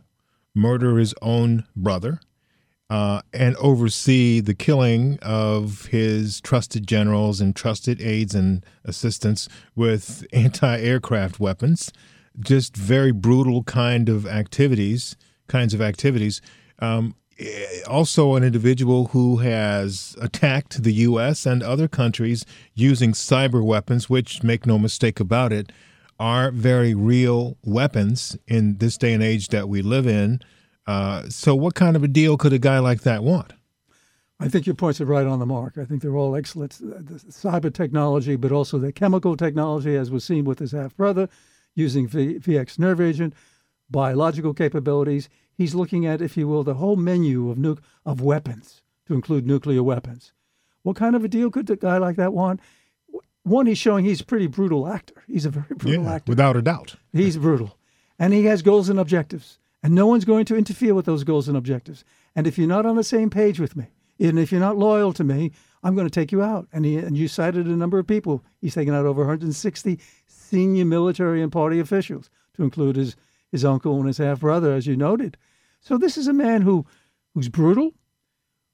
murder 0.55 0.99
his 0.99 1.15
own 1.21 1.65
brother, 1.75 2.21
uh, 2.91 3.23
and 3.33 3.57
oversee 3.57 4.41
the 4.41 4.55
killing 4.55 5.19
of 5.21 5.87
his 5.87 6.41
trusted 6.41 6.87
generals 6.87 7.41
and 7.41 7.57
trusted 7.57 8.01
aides 8.01 8.35
and 8.35 8.65
assistants 8.85 9.49
with 9.75 10.25
anti 10.33 10.79
aircraft 10.79 11.41
weapons, 11.41 11.93
just 12.41 12.77
very 12.77 13.13
brutal 13.13 13.63
kind 13.63 14.09
of 14.09 14.27
activities, 14.27 15.17
kinds 15.49 15.75
of 15.75 15.81
activities. 15.81 16.41
Um, 16.79 17.15
also, 17.89 18.37
an 18.37 18.45
individual 18.45 19.07
who 19.07 19.39
has 19.39 20.17
attacked 20.21 20.83
the 20.83 20.93
U.S. 20.93 21.47
and 21.47 21.63
other 21.63 21.89
countries 21.89 22.45
using 22.75 23.13
cyber 23.13 23.65
weapons, 23.65 24.09
which, 24.09 24.43
make 24.43 24.67
no 24.67 24.79
mistake 24.79 25.19
about 25.19 25.53
it, 25.53 25.73
are 26.19 26.53
very 26.53 26.95
real 26.95 27.57
weapons 27.65 28.37
in 28.47 28.79
this 28.79 28.97
day 28.97 29.13
and 29.13 29.23
age 29.23 29.49
that 29.49 29.69
we 29.69 29.83
live 29.83 30.07
in. 30.07 30.41
Uh, 30.87 31.29
so, 31.29 31.55
what 31.57 31.75
kind 31.75 31.97
of 31.97 32.05
a 32.05 32.09
deal 32.09 32.37
could 32.37 32.53
a 32.53 32.59
guy 32.59 32.79
like 32.79 33.03
that 33.03 33.25
want? 33.25 33.53
I 34.39 34.49
think 34.49 34.67
your 34.67 34.75
points 34.75 35.01
are 35.01 35.07
right 35.07 35.27
on 35.27 35.39
the 35.39 35.47
mark. 35.47 35.79
I 35.79 35.85
think 35.85 36.03
they're 36.03 36.17
all 36.17 36.37
excellent. 36.37 36.73
The 36.81 37.15
cyber 37.31 37.73
technology, 37.73 38.37
but 38.37 38.53
also 38.53 38.79
the 38.79 38.93
chemical 38.93 39.37
technology, 39.37 39.97
as 39.97 40.11
was 40.11 40.25
seen 40.25 40.45
with 40.45 40.59
his 40.59 40.73
half 40.73 40.97
brother, 40.97 41.29
using 41.75 42.07
v- 42.07 42.39
VX 42.39 42.79
nerve 42.79 43.01
agent, 43.01 43.35
biological 43.91 44.55
capabilities. 44.55 45.29
He's 45.57 45.75
looking 45.75 46.07
at, 46.07 46.23
if 46.23 46.37
you 46.37 46.49
will, 46.49 46.65
the 46.65 46.75
whole 46.75 46.97
menu 46.97 47.51
of 47.51 47.59
nu- 47.59 47.77
of 48.05 48.21
weapons 48.21 48.83
to 49.07 49.15
include 49.15 49.47
nuclear 49.47 49.83
weapons. 49.83 50.33
What 50.83 50.97
kind 50.97 51.17
of 51.17 51.25
a 51.25 51.29
deal 51.29 51.51
could 51.51 51.69
a 51.71 51.77
guy 51.77 51.99
like 51.99 52.17
that 52.17 52.33
want? 52.33 52.61
One, 53.43 53.67
he's 53.67 53.79
showing 53.79 54.05
he's 54.05 54.23
a 54.23 54.25
pretty 54.25 54.47
brutal 54.47 54.89
actor. 54.89 55.23
He's 55.27 55.45
a 55.45 55.51
very 55.51 55.75
brutal 55.77 56.05
yeah, 56.05 56.15
actor. 56.15 56.31
Without 56.31 56.57
a 56.57 56.63
doubt. 56.63 56.97
He's 57.13 57.37
brutal. 57.37 57.77
And 58.19 58.33
he 58.33 58.45
has 58.45 58.63
goals 58.63 58.89
and 58.89 58.99
objectives. 58.99 59.59
And 59.83 59.95
no 59.95 60.07
one's 60.07 60.25
going 60.25 60.47
to 60.47 60.57
interfere 60.57 60.95
with 60.95 61.05
those 61.05 61.25
goals 61.25 61.47
and 61.47 61.57
objectives. 61.57 62.05
And 62.35 62.47
if 62.47 62.57
you're 62.57 62.67
not 62.67 62.87
on 62.87 62.97
the 62.97 63.05
same 63.05 63.29
page 63.29 63.61
with 63.61 63.77
me, 63.77 63.89
and 64.19 64.39
if 64.39 64.51
you're 64.51 64.61
not 64.61 64.79
loyal 64.79 65.13
to 65.13 65.25
me, 65.25 65.53
I'm 65.83 65.95
going 65.95 66.07
to 66.07 66.21
take 66.21 66.33
you 66.33 66.43
out. 66.43 66.69
And, 66.73 66.85
he, 66.85 66.97
and 66.97 67.19
you 67.19 67.29
cited 67.29 67.67
a 67.67 67.77
number 67.77 67.99
of 67.99 68.07
people. 68.07 68.43
He's 68.61 68.75
taken 68.75 68.95
out 68.95 69.05
over 69.05 69.23
160 69.23 70.01
senior 70.55 70.85
military 70.85 71.43
and 71.43 71.51
party 71.51 71.81
officials, 71.81 72.31
to 72.55 72.63
include 72.63 72.95
his, 72.95 73.17
his 73.51 73.65
uncle 73.65 73.97
and 73.97 74.07
his 74.07 74.19
half 74.19 74.39
brother, 74.41 74.73
as 74.73 74.87
you 74.87 74.97
noted. 74.97 75.37
So 75.81 75.99
this 75.99 76.17
is 76.17 76.29
a 76.29 76.33
man 76.33 76.63
who, 76.63 76.87
who's 77.35 77.49
brutal, 77.49 77.93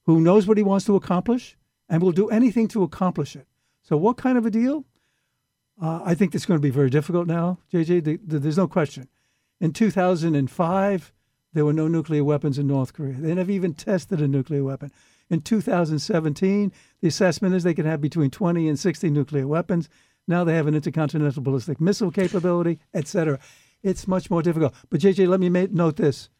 who 0.04 0.20
knows 0.20 0.46
what 0.46 0.58
he 0.58 0.62
wants 0.62 0.84
to 0.86 0.96
accomplish, 0.96 1.56
and 1.88 2.02
will 2.02 2.12
do 2.12 2.28
anything 2.28 2.68
to 2.68 2.82
accomplish 2.82 3.34
it. 3.34 3.46
So, 3.82 3.96
what 3.96 4.18
kind 4.18 4.36
of 4.36 4.44
a 4.44 4.50
deal? 4.50 4.84
Uh, 5.80 6.00
I 6.04 6.14
think 6.14 6.34
it's 6.34 6.44
going 6.44 6.58
to 6.58 6.62
be 6.62 6.70
very 6.70 6.90
difficult 6.90 7.26
now, 7.26 7.58
JJ. 7.72 8.04
The, 8.04 8.20
the, 8.22 8.38
there's 8.38 8.58
no 8.58 8.68
question. 8.68 9.08
In 9.58 9.72
2005, 9.72 11.12
there 11.54 11.64
were 11.64 11.72
no 11.72 11.88
nuclear 11.88 12.22
weapons 12.22 12.58
in 12.58 12.66
North 12.66 12.92
Korea. 12.92 13.14
They 13.14 13.34
never 13.34 13.50
even 13.50 13.72
tested 13.72 14.20
a 14.20 14.28
nuclear 14.28 14.62
weapon. 14.62 14.92
In 15.30 15.40
2017, 15.40 16.72
the 17.00 17.08
assessment 17.08 17.54
is 17.54 17.62
they 17.62 17.74
could 17.74 17.86
have 17.86 18.00
between 18.00 18.30
20 18.30 18.68
and 18.68 18.78
60 18.78 19.10
nuclear 19.10 19.46
weapons. 19.46 19.88
Now 20.30 20.44
they 20.44 20.54
have 20.54 20.68
an 20.68 20.76
intercontinental 20.76 21.42
ballistic 21.42 21.80
missile 21.80 22.12
capability, 22.12 22.78
etc. 22.94 23.40
It's 23.82 24.06
much 24.06 24.30
more 24.30 24.42
difficult. 24.42 24.74
But 24.88 25.00
JJ, 25.00 25.26
let 25.26 25.40
me 25.40 25.48
make, 25.48 25.72
note 25.72 25.96
this: 25.96 26.30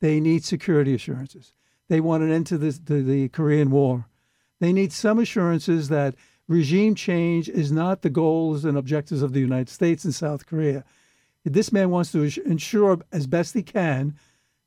they 0.00 0.20
need 0.20 0.44
security 0.44 0.94
assurances. 0.94 1.52
They 1.88 2.00
want 2.00 2.22
an 2.22 2.30
end 2.30 2.46
to 2.46 2.56
the, 2.56 2.70
the, 2.70 3.02
the 3.02 3.28
Korean 3.30 3.72
War. 3.72 4.06
They 4.60 4.72
need 4.72 4.92
some 4.92 5.18
assurances 5.18 5.88
that 5.88 6.14
regime 6.46 6.94
change 6.94 7.48
is 7.48 7.72
not 7.72 8.02
the 8.02 8.10
goals 8.10 8.64
and 8.64 8.78
objectives 8.78 9.22
of 9.22 9.32
the 9.32 9.40
United 9.40 9.68
States 9.68 10.04
and 10.04 10.14
South 10.14 10.46
Korea. 10.46 10.84
This 11.44 11.72
man 11.72 11.90
wants 11.90 12.12
to 12.12 12.22
ensure 12.46 13.00
as 13.10 13.26
best 13.26 13.54
he 13.54 13.64
can 13.64 14.14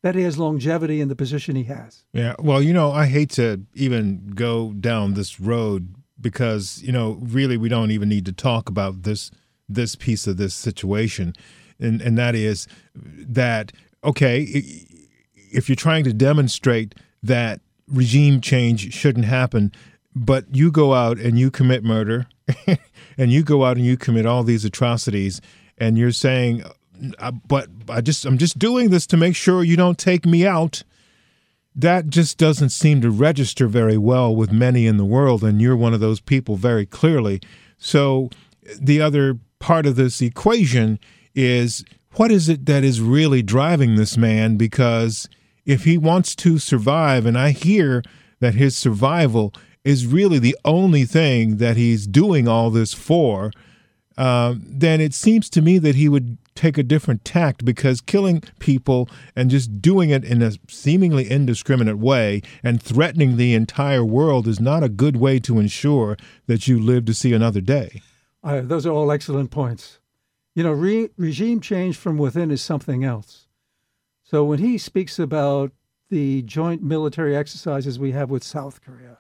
that 0.04 0.16
he 0.16 0.24
has 0.24 0.38
longevity 0.38 1.00
in 1.00 1.08
the 1.08 1.16
position 1.16 1.56
he 1.56 1.64
has. 1.64 2.04
Yeah. 2.12 2.36
Well, 2.40 2.62
you 2.62 2.74
know, 2.74 2.92
I 2.92 3.06
hate 3.06 3.30
to 3.32 3.62
even 3.74 4.34
go 4.36 4.74
down 4.74 5.14
this 5.14 5.40
road 5.40 5.96
because, 6.20 6.82
you 6.84 6.92
know, 6.92 7.18
really 7.22 7.58
we 7.58 7.70
don't 7.70 7.92
even 7.92 8.10
need 8.10 8.26
to 8.26 8.32
talk 8.32 8.70
about 8.70 9.04
this 9.04 9.32
this 9.68 9.96
piece 9.96 10.28
of 10.28 10.38
this 10.38 10.54
situation. 10.54 11.34
And 11.80 12.02
and 12.02 12.18
that 12.18 12.36
is 12.36 12.68
that 12.96 13.72
okay, 14.04 14.42
if 15.52 15.68
you're 15.70 15.76
trying 15.76 16.04
to 16.04 16.14
demonstrate 16.14 16.96
that 17.24 17.60
regime 17.88 18.42
change 18.42 18.94
shouldn't 18.94 19.26
happen, 19.26 19.72
but 20.16 20.46
you 20.56 20.72
go 20.72 20.94
out 20.94 21.18
and 21.18 21.38
you 21.38 21.52
commit 21.52 21.84
murder 21.84 22.28
and 23.18 23.32
you 23.32 23.44
go 23.44 23.66
out 23.66 23.78
and 23.78 23.86
you 23.86 23.98
commit 23.98 24.26
all 24.26 24.44
these 24.44 24.66
atrocities 24.66 25.42
and 25.78 25.98
you're 25.98 26.12
saying 26.12 26.64
uh, 27.20 27.32
but 27.32 27.68
I 27.90 28.02
just 28.02 28.26
I'm 28.26 28.38
just 28.38 28.58
doing 28.58 28.90
this 28.90 29.06
to 29.08 29.18
make 29.18 29.36
sure 29.36 29.64
you 29.64 29.76
don't 29.76 29.98
take 29.98 30.26
me 30.26 30.46
out 30.46 30.84
that 31.76 32.08
just 32.08 32.38
doesn't 32.38 32.70
seem 32.70 33.02
to 33.02 33.10
register 33.10 33.68
very 33.68 33.98
well 33.98 34.34
with 34.36 34.52
many 34.52 34.88
in 34.88 34.98
the 34.98 35.06
world 35.06 35.44
and 35.44 35.62
you're 35.62 35.76
one 35.76 35.94
of 35.94 36.00
those 36.00 36.22
people 36.22 36.56
very 36.56 36.86
clearly. 36.86 37.42
So 37.78 38.30
the 38.80 39.02
other 39.02 39.38
part 39.60 39.86
of 39.86 39.96
this 39.96 40.22
equation 40.22 41.00
is 41.34 41.84
what 42.14 42.32
is 42.32 42.48
it 42.48 42.66
that 42.66 42.84
is 42.84 43.02
really 43.02 43.42
driving 43.42 43.96
this 43.96 44.16
man? 44.16 44.56
Because 44.56 45.28
if 45.66 45.84
he 45.84 45.98
wants 45.98 46.34
to 46.38 46.60
survive 46.60 47.26
and 47.26 47.38
I 47.38 47.52
hear 47.52 48.04
that 48.40 48.56
his 48.56 48.78
survival 48.78 49.54
is 49.84 50.08
really 50.08 50.40
the 50.40 50.58
only 50.64 51.04
thing 51.04 51.58
that 51.58 51.78
he's 51.78 52.08
doing 52.08 52.48
all 52.48 52.70
this 52.70 52.94
for, 52.94 53.52
uh, 54.18 54.56
then 54.58 55.02
it 55.02 55.14
seems 55.14 55.50
to 55.50 55.62
me 55.62 55.78
that 55.78 55.96
he 55.96 56.08
would 56.08 56.38
take 56.56 56.78
a 56.78 56.84
different 56.84 57.26
tact 57.26 57.66
because 57.66 58.00
killing 58.00 58.42
people 58.60 59.10
and 59.36 59.50
just 59.50 59.82
doing 59.82 60.10
it 60.10 60.24
in 60.24 60.42
a 60.42 60.54
seemingly 60.70 61.30
indiscriminate 61.30 61.98
way 61.98 62.42
and 62.64 62.82
threatening 62.82 63.36
the 63.36 63.54
entire 63.54 64.06
world 64.06 64.48
is 64.48 64.60
not 64.60 64.84
a 64.84 64.90
good 64.90 65.18
way 65.18 65.38
to 65.40 65.60
ensure 65.60 66.16
that 66.48 66.68
you 66.68 66.80
live 66.80 67.06
to 67.06 67.14
see 67.14 67.34
another 67.34 67.60
day. 67.60 68.02
Uh, 68.42 68.62
those 68.62 68.86
are 68.86 68.92
all 68.92 69.12
excellent 69.12 69.52
points. 69.52 70.00
You 70.54 70.64
know, 70.64 70.72
re- 70.72 71.10
regime 71.18 71.60
change 71.60 71.98
from 71.98 72.18
within 72.18 72.52
is 72.52 72.62
something 72.62 73.04
else. 73.04 73.48
So 74.24 74.46
when 74.46 74.60
he 74.60 74.78
speaks 74.78 75.20
about 75.20 75.74
the 76.10 76.42
joint 76.44 76.82
military 76.82 77.36
exercises 77.36 78.00
we 78.00 78.12
have 78.12 78.30
with 78.30 78.44
South 78.44 78.82
Korea, 78.82 79.18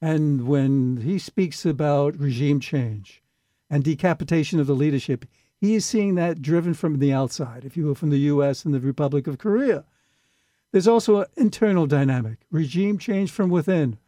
and 0.00 0.46
when 0.46 0.98
he 0.98 1.18
speaks 1.18 1.66
about 1.66 2.16
regime 2.16 2.60
change 2.60 3.23
and 3.74 3.82
decapitation 3.82 4.60
of 4.60 4.68
the 4.68 4.72
leadership, 4.72 5.24
he 5.60 5.74
is 5.74 5.84
seeing 5.84 6.14
that 6.14 6.40
driven 6.40 6.74
from 6.74 7.00
the 7.00 7.12
outside, 7.12 7.64
if 7.64 7.76
you 7.76 7.86
will, 7.86 7.96
from 7.96 8.10
the 8.10 8.18
U.S. 8.18 8.64
and 8.64 8.72
the 8.72 8.78
Republic 8.78 9.26
of 9.26 9.36
Korea. 9.36 9.84
There's 10.70 10.86
also 10.86 11.22
an 11.22 11.26
internal 11.36 11.88
dynamic, 11.88 12.38
regime 12.52 12.98
change 12.98 13.32
from 13.32 13.50
within. 13.50 13.98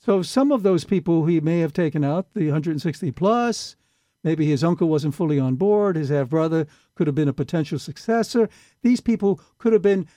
So 0.00 0.22
some 0.22 0.50
of 0.50 0.64
those 0.64 0.82
people 0.82 1.26
he 1.26 1.38
may 1.38 1.60
have 1.60 1.72
taken 1.72 2.02
out, 2.02 2.26
the 2.34 2.46
160 2.46 3.12
plus, 3.12 3.76
maybe 4.24 4.46
his 4.46 4.64
uncle 4.64 4.88
wasn't 4.88 5.14
fully 5.14 5.38
on 5.38 5.54
board, 5.54 5.94
his 5.94 6.08
half 6.08 6.28
brother 6.28 6.66
could 6.96 7.06
have 7.06 7.14
been 7.14 7.28
a 7.28 7.32
potential 7.32 7.78
successor. 7.78 8.48
These 8.82 9.00
people 9.00 9.40
could 9.58 9.72
have 9.72 9.82
been 9.82 10.08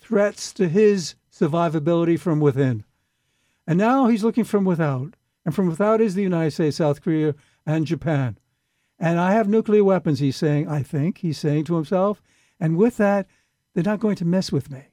threats 0.00 0.54
to 0.54 0.66
his 0.66 1.14
survivability 1.30 2.18
from 2.18 2.40
within. 2.40 2.84
And 3.66 3.78
now 3.78 4.06
he's 4.06 4.24
looking 4.24 4.44
from 4.44 4.64
without. 4.64 5.12
And 5.44 5.54
from 5.54 5.66
without 5.66 6.00
is 6.00 6.14
the 6.14 6.22
United 6.22 6.52
States, 6.52 6.78
South 6.78 7.02
Korea, 7.02 7.34
and 7.66 7.86
Japan. 7.86 8.38
And 8.98 9.20
I 9.20 9.32
have 9.32 9.48
nuclear 9.48 9.84
weapons, 9.84 10.20
he's 10.20 10.36
saying, 10.36 10.68
I 10.68 10.82
think, 10.82 11.18
he's 11.18 11.38
saying 11.38 11.64
to 11.66 11.74
himself. 11.76 12.22
And 12.58 12.76
with 12.76 12.96
that, 12.96 13.26
they're 13.74 13.84
not 13.84 14.00
going 14.00 14.16
to 14.16 14.24
mess 14.24 14.50
with 14.50 14.70
me. 14.70 14.84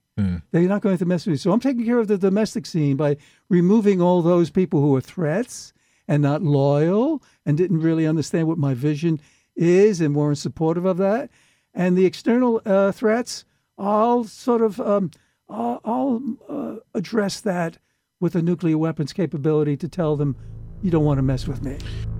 They're 0.51 0.67
not 0.67 0.81
going 0.81 0.97
to 0.97 1.05
mess 1.05 1.25
with 1.25 1.33
me. 1.33 1.37
So 1.37 1.51
I'm 1.51 1.59
taking 1.59 1.85
care 1.85 1.99
of 1.99 2.07
the 2.07 2.17
domestic 2.17 2.65
scene 2.65 2.97
by 2.97 3.17
removing 3.49 4.01
all 4.01 4.21
those 4.21 4.49
people 4.49 4.81
who 4.81 4.95
are 4.95 5.01
threats 5.01 5.73
and 6.07 6.21
not 6.21 6.43
loyal 6.43 7.23
and 7.45 7.57
didn't 7.57 7.79
really 7.79 8.05
understand 8.05 8.47
what 8.47 8.57
my 8.57 8.73
vision 8.73 9.19
is 9.55 10.01
and 10.01 10.15
weren't 10.15 10.37
supportive 10.37 10.85
of 10.85 10.97
that. 10.97 11.29
And 11.73 11.97
the 11.97 12.05
external 12.05 12.61
uh, 12.65 12.91
threats, 12.91 13.45
I'll 13.77 14.25
sort 14.25 14.61
of 14.61 14.79
um, 14.79 15.11
I'll, 15.49 15.81
I'll 15.83 16.21
uh, 16.49 16.75
address 16.93 17.39
that 17.41 17.77
with 18.19 18.35
a 18.35 18.41
nuclear 18.41 18.77
weapons 18.77 19.13
capability 19.13 19.77
to 19.77 19.87
tell 19.87 20.15
them 20.15 20.35
you 20.83 20.91
don't 20.91 21.05
want 21.05 21.17
to 21.17 21.23
mess 21.23 21.47
with 21.47 21.63
me. 21.63 21.77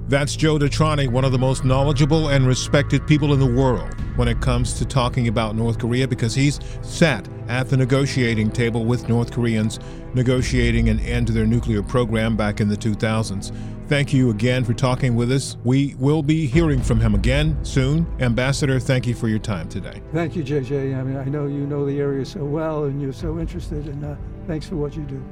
That's 0.08 0.36
Joe 0.36 0.58
DeTrani, 0.58 1.08
one 1.08 1.24
of 1.24 1.32
the 1.32 1.39
most 1.39 1.63
knowledgeable 1.63 2.29
and 2.29 2.46
respected 2.46 3.05
people 3.08 3.34
in 3.34 3.39
the 3.39 3.46
world 3.62 3.93
when 4.17 4.27
it 4.27 4.41
comes 4.41 4.74
to 4.74 4.86
talking 4.86 5.27
about 5.27 5.55
North 5.55 5.79
Korea 5.79 6.08
because 6.08 6.36
he's 6.36 6.60
sat 6.82 7.27
at 7.48 7.70
the 7.70 7.77
negotiating 7.77 8.51
table 8.51 8.86
with 8.86 9.08
North 9.08 9.32
Koreans 9.32 9.79
negotiating 10.13 10.89
an 10.89 11.00
end 11.00 11.27
to 11.27 11.34
their 11.34 11.46
nuclear 11.46 11.82
program 11.82 12.36
back 12.36 12.60
in 12.60 12.67
the 12.67 12.75
2000s. 12.75 13.55
Thank 13.88 14.13
you 14.13 14.29
again 14.29 14.63
for 14.63 14.74
talking 14.74 15.15
with 15.15 15.32
us. 15.32 15.58
We 15.63 15.96
will 16.00 16.22
be 16.22 16.48
hearing 16.48 16.82
from 16.82 17.00
him 17.00 17.15
again 17.15 17.58
soon. 17.63 18.08
Ambassador, 18.20 18.79
thank 18.79 19.08
you 19.08 19.13
for 19.13 19.27
your 19.27 19.39
time 19.39 19.67
today. 19.67 20.01
Thank 20.13 20.36
you, 20.36 20.43
JJ. 20.43 20.98
I 20.98 21.03
mean, 21.03 21.17
I 21.17 21.25
know 21.25 21.48
you 21.48 21.65
know 21.65 21.86
the 21.86 22.00
area 22.00 22.25
so 22.25 22.43
well 22.46 22.86
and 22.86 23.01
you're 23.01 23.13
so 23.13 23.39
interested, 23.39 23.88
and 23.88 24.03
uh, 24.05 24.15
thanks 24.48 24.67
for 24.67 24.75
what 24.75 24.96
you 24.96 25.03
do. 25.03 25.24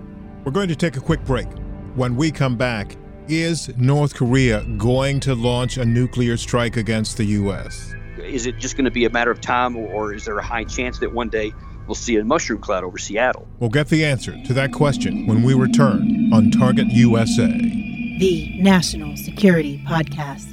We're 0.43 0.51
going 0.51 0.69
to 0.69 0.75
take 0.75 0.97
a 0.97 1.01
quick 1.01 1.23
break. 1.25 1.47
When 1.95 2.15
we 2.15 2.31
come 2.31 2.55
back, 2.55 2.95
is 3.31 3.75
North 3.77 4.13
Korea 4.13 4.63
going 4.77 5.19
to 5.21 5.33
launch 5.33 5.77
a 5.77 5.85
nuclear 5.85 6.35
strike 6.35 6.75
against 6.75 7.17
the 7.17 7.23
U.S.? 7.25 7.95
Is 8.17 8.45
it 8.45 8.57
just 8.57 8.75
going 8.75 8.85
to 8.85 8.91
be 8.91 9.05
a 9.05 9.09
matter 9.09 9.31
of 9.31 9.39
time, 9.39 9.75
or, 9.75 9.87
or 9.87 10.13
is 10.13 10.25
there 10.25 10.37
a 10.37 10.43
high 10.43 10.65
chance 10.65 10.99
that 10.99 11.13
one 11.13 11.29
day 11.29 11.53
we'll 11.87 11.95
see 11.95 12.17
a 12.17 12.23
mushroom 12.25 12.59
cloud 12.59 12.83
over 12.83 12.97
Seattle? 12.97 13.47
We'll 13.59 13.69
get 13.69 13.87
the 13.87 14.03
answer 14.03 14.35
to 14.43 14.53
that 14.53 14.73
question 14.73 15.27
when 15.27 15.43
we 15.43 15.53
return 15.53 16.31
on 16.33 16.51
Target 16.51 16.87
USA. 16.87 17.47
The 17.47 18.51
National 18.59 19.15
Security 19.15 19.81
Podcast. 19.87 20.50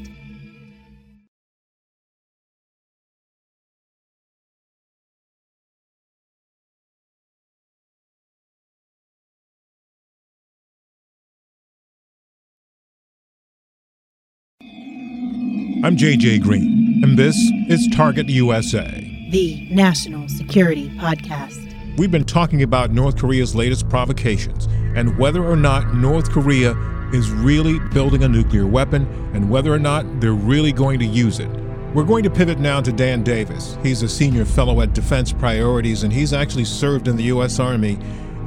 I'm 15.89 15.97
JJ 15.97 16.43
Green, 16.43 17.01
and 17.03 17.19
this 17.19 17.35
is 17.67 17.89
Target 17.89 18.29
USA. 18.29 19.11
The 19.31 19.67
National 19.71 20.29
Security 20.29 20.91
Podcast. 20.91 21.97
We've 21.97 22.11
been 22.11 22.27
talking 22.27 22.63
about 22.63 22.91
North 22.91 23.17
Korea's 23.17 23.55
latest 23.55 23.89
provocations 23.89 24.67
and 24.95 25.17
whether 25.17 25.43
or 25.43 25.57
not 25.57 25.95
North 25.95 26.31
Korea 26.31 26.73
is 27.15 27.31
really 27.31 27.79
building 27.95 28.23
a 28.23 28.29
nuclear 28.29 28.67
weapon 28.67 29.07
and 29.33 29.49
whether 29.49 29.73
or 29.73 29.79
not 29.79 30.21
they're 30.21 30.35
really 30.35 30.73
going 30.73 30.99
to 30.99 31.07
use 31.07 31.41
it. 31.41 31.49
We're 31.95 32.05
going 32.05 32.25
to 32.25 32.31
pivot 32.31 32.59
now 32.59 32.83
to 32.83 32.93
Dan 32.93 33.23
Davis. 33.23 33.79
He's 33.83 34.03
a 34.03 34.11
senior 34.11 34.45
fellow 34.45 34.83
at 34.83 34.93
Defense 34.93 35.33
Priorities, 35.33 36.03
and 36.03 36.13
he's 36.13 36.35
actually 36.35 36.67
served 36.67 37.09
in 37.09 37.17
the 37.17 37.25
U.S. 37.25 37.59
Army 37.59 37.99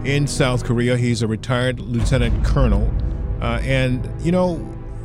in 0.06 0.28
South 0.28 0.64
Korea. 0.64 0.96
He's 0.96 1.24
a 1.24 1.28
retired 1.28 1.80
lieutenant 1.80 2.46
colonel. 2.46 2.94
Uh, 3.42 3.60
and, 3.64 4.08
you 4.24 4.32
know, 4.32 4.60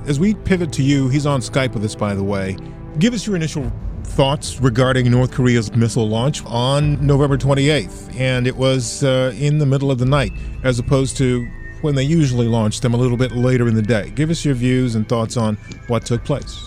as 0.07 0.21
we 0.21 0.35
pivot 0.35 0.73
to 0.75 0.83
you, 0.83 1.09
he's 1.09 1.27
on 1.27 1.41
Skype 1.41 1.75
with 1.75 1.85
us, 1.85 1.95
by 1.95 2.15
the 2.15 2.23
way. 2.23 2.57
Give 2.99 3.13
us 3.13 3.27
your 3.27 3.37
initial 3.37 3.71
thoughts 4.05 4.61
regarding 4.61 5.11
North 5.11 5.33
Korea's 5.33 5.75
missile 5.75 6.09
launch 6.09 6.45
on 6.47 7.05
November 7.05 7.37
28th. 7.37 8.15
And 8.19 8.47
it 8.47 8.57
was 8.57 9.03
uh, 9.03 9.35
in 9.37 9.59
the 9.59 9.67
middle 9.67 9.91
of 9.91 9.99
the 9.99 10.07
night, 10.07 10.33
as 10.63 10.79
opposed 10.79 11.17
to 11.19 11.47
when 11.83 11.95
they 11.95 12.05
usually 12.05 12.47
launch 12.47 12.81
them 12.81 12.95
a 12.95 12.97
little 12.97 13.17
bit 13.17 13.33
later 13.33 13.69
in 13.69 13.75
the 13.75 13.83
day. 13.83 14.11
Give 14.11 14.31
us 14.31 14.45
your 14.45 14.55
views 14.55 14.95
and 14.95 15.09
thoughts 15.09 15.37
on 15.37 15.57
what 15.89 16.07
took 16.07 16.25
place. 16.25 16.65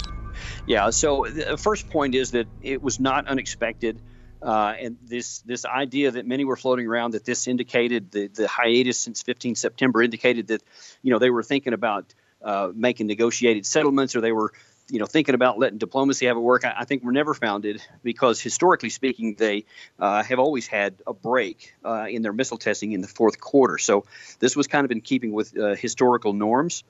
Yeah. 0.68 0.90
So 0.92 1.26
the 1.26 1.58
first 1.58 1.90
point 1.90 2.16
is 2.16 2.32
that 2.32 2.48
it 2.62 2.82
was 2.82 3.00
not 3.00 3.28
unexpected. 3.28 4.02
Uh, 4.42 4.76
and 4.80 4.98
this 5.04 5.40
this 5.40 5.66
idea 5.66 6.12
that 6.12 6.26
many 6.26 6.46
were 6.46 6.56
floating 6.56 6.88
around 6.88 7.12
that 7.12 7.26
this 7.26 7.48
indicated 7.48 8.12
the, 8.12 8.28
the 8.28 8.48
hiatus 8.48 8.98
since 8.98 9.22
15 9.22 9.56
September 9.56 10.02
indicated 10.02 10.48
that 10.48 10.64
you 11.02 11.12
know 11.12 11.20
they 11.20 11.30
were 11.30 11.44
thinking 11.44 11.74
about 11.74 12.14
uh, 12.44 12.72
making 12.74 13.08
negotiated 13.08 13.66
settlements 13.66 14.16
or 14.16 14.22
they 14.22 14.32
were 14.32 14.54
you 14.90 15.00
know 15.00 15.06
thinking 15.06 15.36
about 15.36 15.60
letting 15.60 15.78
diplomacy 15.78 16.26
have 16.26 16.38
a 16.38 16.42
work. 16.42 16.66
I, 16.66 16.74
I 16.80 16.86
think 16.86 17.04
were 17.04 17.12
never 17.12 17.34
founded 17.34 17.82
because 18.04 18.42
historically 18.42 18.90
speaking 18.90 19.36
they 19.36 19.66
uh, 20.00 20.24
have 20.24 20.40
always 20.40 20.68
had 20.68 20.96
a 21.06 21.14
break 21.14 21.74
uh, 21.86 22.08
in 22.10 22.22
their 22.22 22.34
missile 22.34 22.58
testing 22.58 22.92
in 22.92 23.02
the 23.02 23.08
fourth 23.08 23.40
quarter. 23.40 23.78
So 23.78 24.06
this 24.40 24.56
was 24.56 24.68
kind 24.68 24.86
of 24.86 24.92
in 24.92 25.02
keeping 25.02 25.32
with 25.32 25.58
uh, 25.58 25.76
historical 25.76 26.34
norms. 26.34 26.84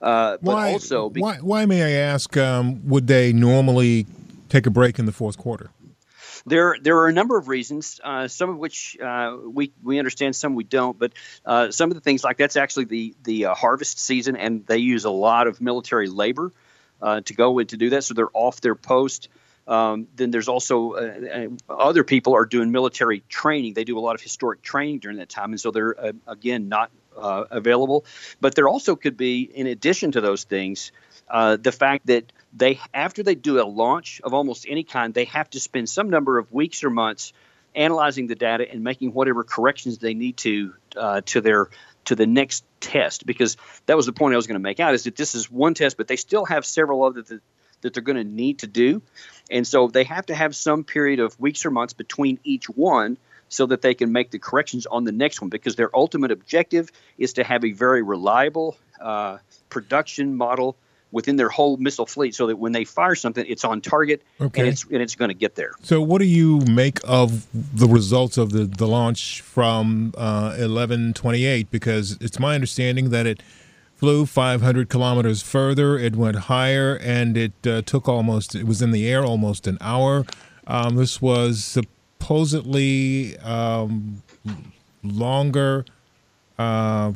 Uh, 0.00 0.36
but 0.42 0.54
why, 0.54 0.72
also 0.72 1.08
be- 1.08 1.20
why, 1.20 1.36
why, 1.36 1.64
may 1.64 1.82
I 1.82 1.90
ask, 2.02 2.36
um, 2.36 2.86
would 2.86 3.06
they 3.06 3.32
normally 3.32 4.06
take 4.50 4.66
a 4.66 4.70
break 4.70 4.98
in 4.98 5.06
the 5.06 5.12
fourth 5.12 5.38
quarter? 5.38 5.70
There, 6.48 6.76
there 6.80 6.98
are 6.98 7.08
a 7.08 7.12
number 7.12 7.36
of 7.36 7.48
reasons, 7.48 8.00
uh, 8.04 8.28
some 8.28 8.50
of 8.50 8.56
which 8.56 8.96
uh, 9.02 9.36
we 9.44 9.72
we 9.82 9.98
understand, 9.98 10.36
some 10.36 10.54
we 10.54 10.62
don't. 10.62 10.96
But 10.96 11.12
uh, 11.44 11.72
some 11.72 11.90
of 11.90 11.96
the 11.96 12.00
things 12.00 12.22
like 12.22 12.36
that's 12.36 12.56
actually 12.56 12.84
the 12.84 13.14
the 13.24 13.46
uh, 13.46 13.54
harvest 13.54 13.98
season, 13.98 14.36
and 14.36 14.64
they 14.64 14.78
use 14.78 15.04
a 15.04 15.10
lot 15.10 15.48
of 15.48 15.60
military 15.60 16.06
labor 16.08 16.52
uh, 17.02 17.20
to 17.22 17.34
go 17.34 17.58
in 17.58 17.66
to 17.68 17.76
do 17.76 17.90
that, 17.90 18.04
so 18.04 18.14
they're 18.14 18.30
off 18.32 18.60
their 18.60 18.76
post. 18.76 19.28
Um, 19.66 20.06
then 20.14 20.30
there's 20.30 20.46
also 20.46 20.92
uh, 20.92 21.48
other 21.68 22.04
people 22.04 22.36
are 22.36 22.44
doing 22.46 22.70
military 22.70 23.24
training. 23.28 23.74
They 23.74 23.82
do 23.82 23.98
a 23.98 24.00
lot 24.00 24.14
of 24.14 24.20
historic 24.20 24.62
training 24.62 25.00
during 25.00 25.16
that 25.16 25.28
time, 25.28 25.50
and 25.50 25.60
so 25.60 25.72
they're 25.72 25.96
again 26.28 26.68
not 26.68 26.92
available. 27.16 28.04
But 28.40 28.54
there 28.54 28.68
also 28.68 28.94
could 28.94 29.16
be, 29.16 29.42
in 29.42 29.66
addition 29.66 30.12
to 30.12 30.20
those 30.20 30.44
things, 30.44 30.92
the 31.28 31.74
fact 31.76 32.06
that 32.06 32.30
they 32.56 32.80
after 32.94 33.22
they 33.22 33.34
do 33.34 33.60
a 33.60 33.64
launch 33.64 34.20
of 34.24 34.32
almost 34.32 34.66
any 34.68 34.82
kind, 34.82 35.12
they 35.12 35.26
have 35.26 35.50
to 35.50 35.60
spend 35.60 35.88
some 35.88 36.10
number 36.10 36.38
of 36.38 36.52
weeks 36.52 36.84
or 36.84 36.90
months 36.90 37.32
analyzing 37.74 38.26
the 38.26 38.34
data 38.34 38.66
and 38.70 38.82
making 38.82 39.12
whatever 39.12 39.44
corrections 39.44 39.98
they 39.98 40.14
need 40.14 40.36
to 40.38 40.74
uh, 40.96 41.20
to 41.26 41.40
their 41.40 41.68
to 42.06 42.14
the 42.14 42.26
next 42.26 42.64
test. 42.80 43.26
Because 43.26 43.56
that 43.86 43.96
was 43.96 44.06
the 44.06 44.12
point 44.12 44.32
I 44.32 44.36
was 44.36 44.46
going 44.46 44.54
to 44.54 44.62
make 44.62 44.80
out 44.80 44.94
is 44.94 45.04
that 45.04 45.16
this 45.16 45.34
is 45.34 45.50
one 45.50 45.74
test, 45.74 45.96
but 45.96 46.08
they 46.08 46.16
still 46.16 46.44
have 46.46 46.64
several 46.64 47.04
other 47.04 47.22
that, 47.22 47.40
that 47.82 47.94
they're 47.94 48.02
going 48.02 48.16
to 48.16 48.24
need 48.24 48.60
to 48.60 48.66
do, 48.66 49.02
and 49.50 49.66
so 49.66 49.88
they 49.88 50.04
have 50.04 50.26
to 50.26 50.34
have 50.34 50.56
some 50.56 50.84
period 50.84 51.20
of 51.20 51.38
weeks 51.38 51.66
or 51.66 51.70
months 51.70 51.92
between 51.92 52.38
each 52.42 52.68
one 52.70 53.18
so 53.48 53.66
that 53.66 53.80
they 53.80 53.94
can 53.94 54.10
make 54.10 54.30
the 54.32 54.40
corrections 54.40 54.86
on 54.86 55.04
the 55.04 55.12
next 55.12 55.40
one. 55.40 55.50
Because 55.50 55.76
their 55.76 55.94
ultimate 55.94 56.30
objective 56.30 56.90
is 57.18 57.34
to 57.34 57.44
have 57.44 57.64
a 57.64 57.72
very 57.72 58.02
reliable 58.02 58.76
uh, 59.00 59.38
production 59.68 60.36
model 60.36 60.76
within 61.12 61.36
their 61.36 61.48
whole 61.48 61.76
missile 61.76 62.06
fleet 62.06 62.34
so 62.34 62.46
that 62.46 62.56
when 62.56 62.72
they 62.72 62.84
fire 62.84 63.14
something, 63.14 63.44
it's 63.48 63.64
on 63.64 63.80
target 63.80 64.22
okay. 64.40 64.60
and 64.60 64.68
it's 64.68 64.84
and 64.84 65.02
it's 65.02 65.14
going 65.14 65.28
to 65.28 65.34
get 65.34 65.54
there. 65.54 65.72
So, 65.82 66.00
what 66.02 66.18
do 66.18 66.26
you 66.26 66.60
make 66.60 66.98
of 67.04 67.46
the 67.52 67.86
results 67.86 68.36
of 68.36 68.50
the, 68.50 68.64
the 68.64 68.86
launch 68.86 69.40
from 69.40 70.12
uh, 70.16 70.56
1128? 70.58 71.70
Because 71.70 72.18
it's 72.20 72.38
my 72.38 72.54
understanding 72.54 73.10
that 73.10 73.26
it 73.26 73.42
flew 73.96 74.26
500 74.26 74.88
kilometers 74.88 75.42
further, 75.42 75.98
it 75.98 76.16
went 76.16 76.36
higher, 76.36 76.96
and 76.96 77.36
it 77.36 77.52
uh, 77.66 77.82
took 77.82 78.08
almost, 78.08 78.54
it 78.54 78.66
was 78.66 78.82
in 78.82 78.90
the 78.90 79.08
air 79.08 79.24
almost 79.24 79.66
an 79.66 79.78
hour. 79.80 80.26
Um, 80.66 80.96
this 80.96 81.22
was 81.22 81.64
supposedly 81.64 83.38
um, 83.38 84.22
longer. 85.02 85.86
Uh, 86.58 87.12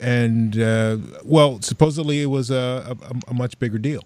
and 0.00 0.58
uh, 0.58 0.98
well, 1.24 1.60
supposedly 1.62 2.22
it 2.22 2.26
was 2.26 2.50
a, 2.50 2.96
a, 3.00 3.30
a 3.30 3.34
much 3.34 3.58
bigger 3.58 3.78
deal. 3.78 4.02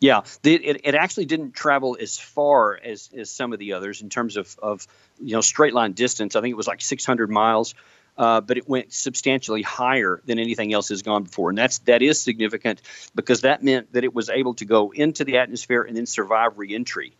Yeah, 0.00 0.22
it, 0.42 0.80
it 0.84 0.94
actually 0.94 1.26
didn't 1.26 1.52
travel 1.52 1.96
as 2.00 2.18
far 2.18 2.78
as, 2.82 3.10
as 3.16 3.30
some 3.30 3.52
of 3.52 3.58
the 3.58 3.74
others 3.74 4.00
in 4.00 4.08
terms 4.08 4.36
of, 4.36 4.56
of 4.62 4.86
you 5.20 5.32
know 5.32 5.40
straight 5.40 5.74
line 5.74 5.92
distance. 5.92 6.36
I 6.36 6.40
think 6.40 6.52
it 6.52 6.56
was 6.56 6.66
like 6.66 6.80
600 6.80 7.30
miles, 7.30 7.74
uh, 8.16 8.40
but 8.40 8.56
it 8.56 8.68
went 8.68 8.92
substantially 8.92 9.62
higher 9.62 10.20
than 10.24 10.38
anything 10.38 10.72
else 10.72 10.88
has 10.88 11.02
gone 11.02 11.24
before, 11.24 11.50
and 11.50 11.58
that's 11.58 11.78
that 11.80 12.02
is 12.02 12.20
significant 12.20 12.80
because 13.14 13.42
that 13.42 13.62
meant 13.62 13.92
that 13.92 14.04
it 14.04 14.14
was 14.14 14.30
able 14.30 14.54
to 14.54 14.64
go 14.64 14.92
into 14.92 15.24
the 15.24 15.38
atmosphere 15.38 15.82
and 15.82 15.96
then 15.96 16.06
survive 16.06 16.58
reentry. 16.58 17.14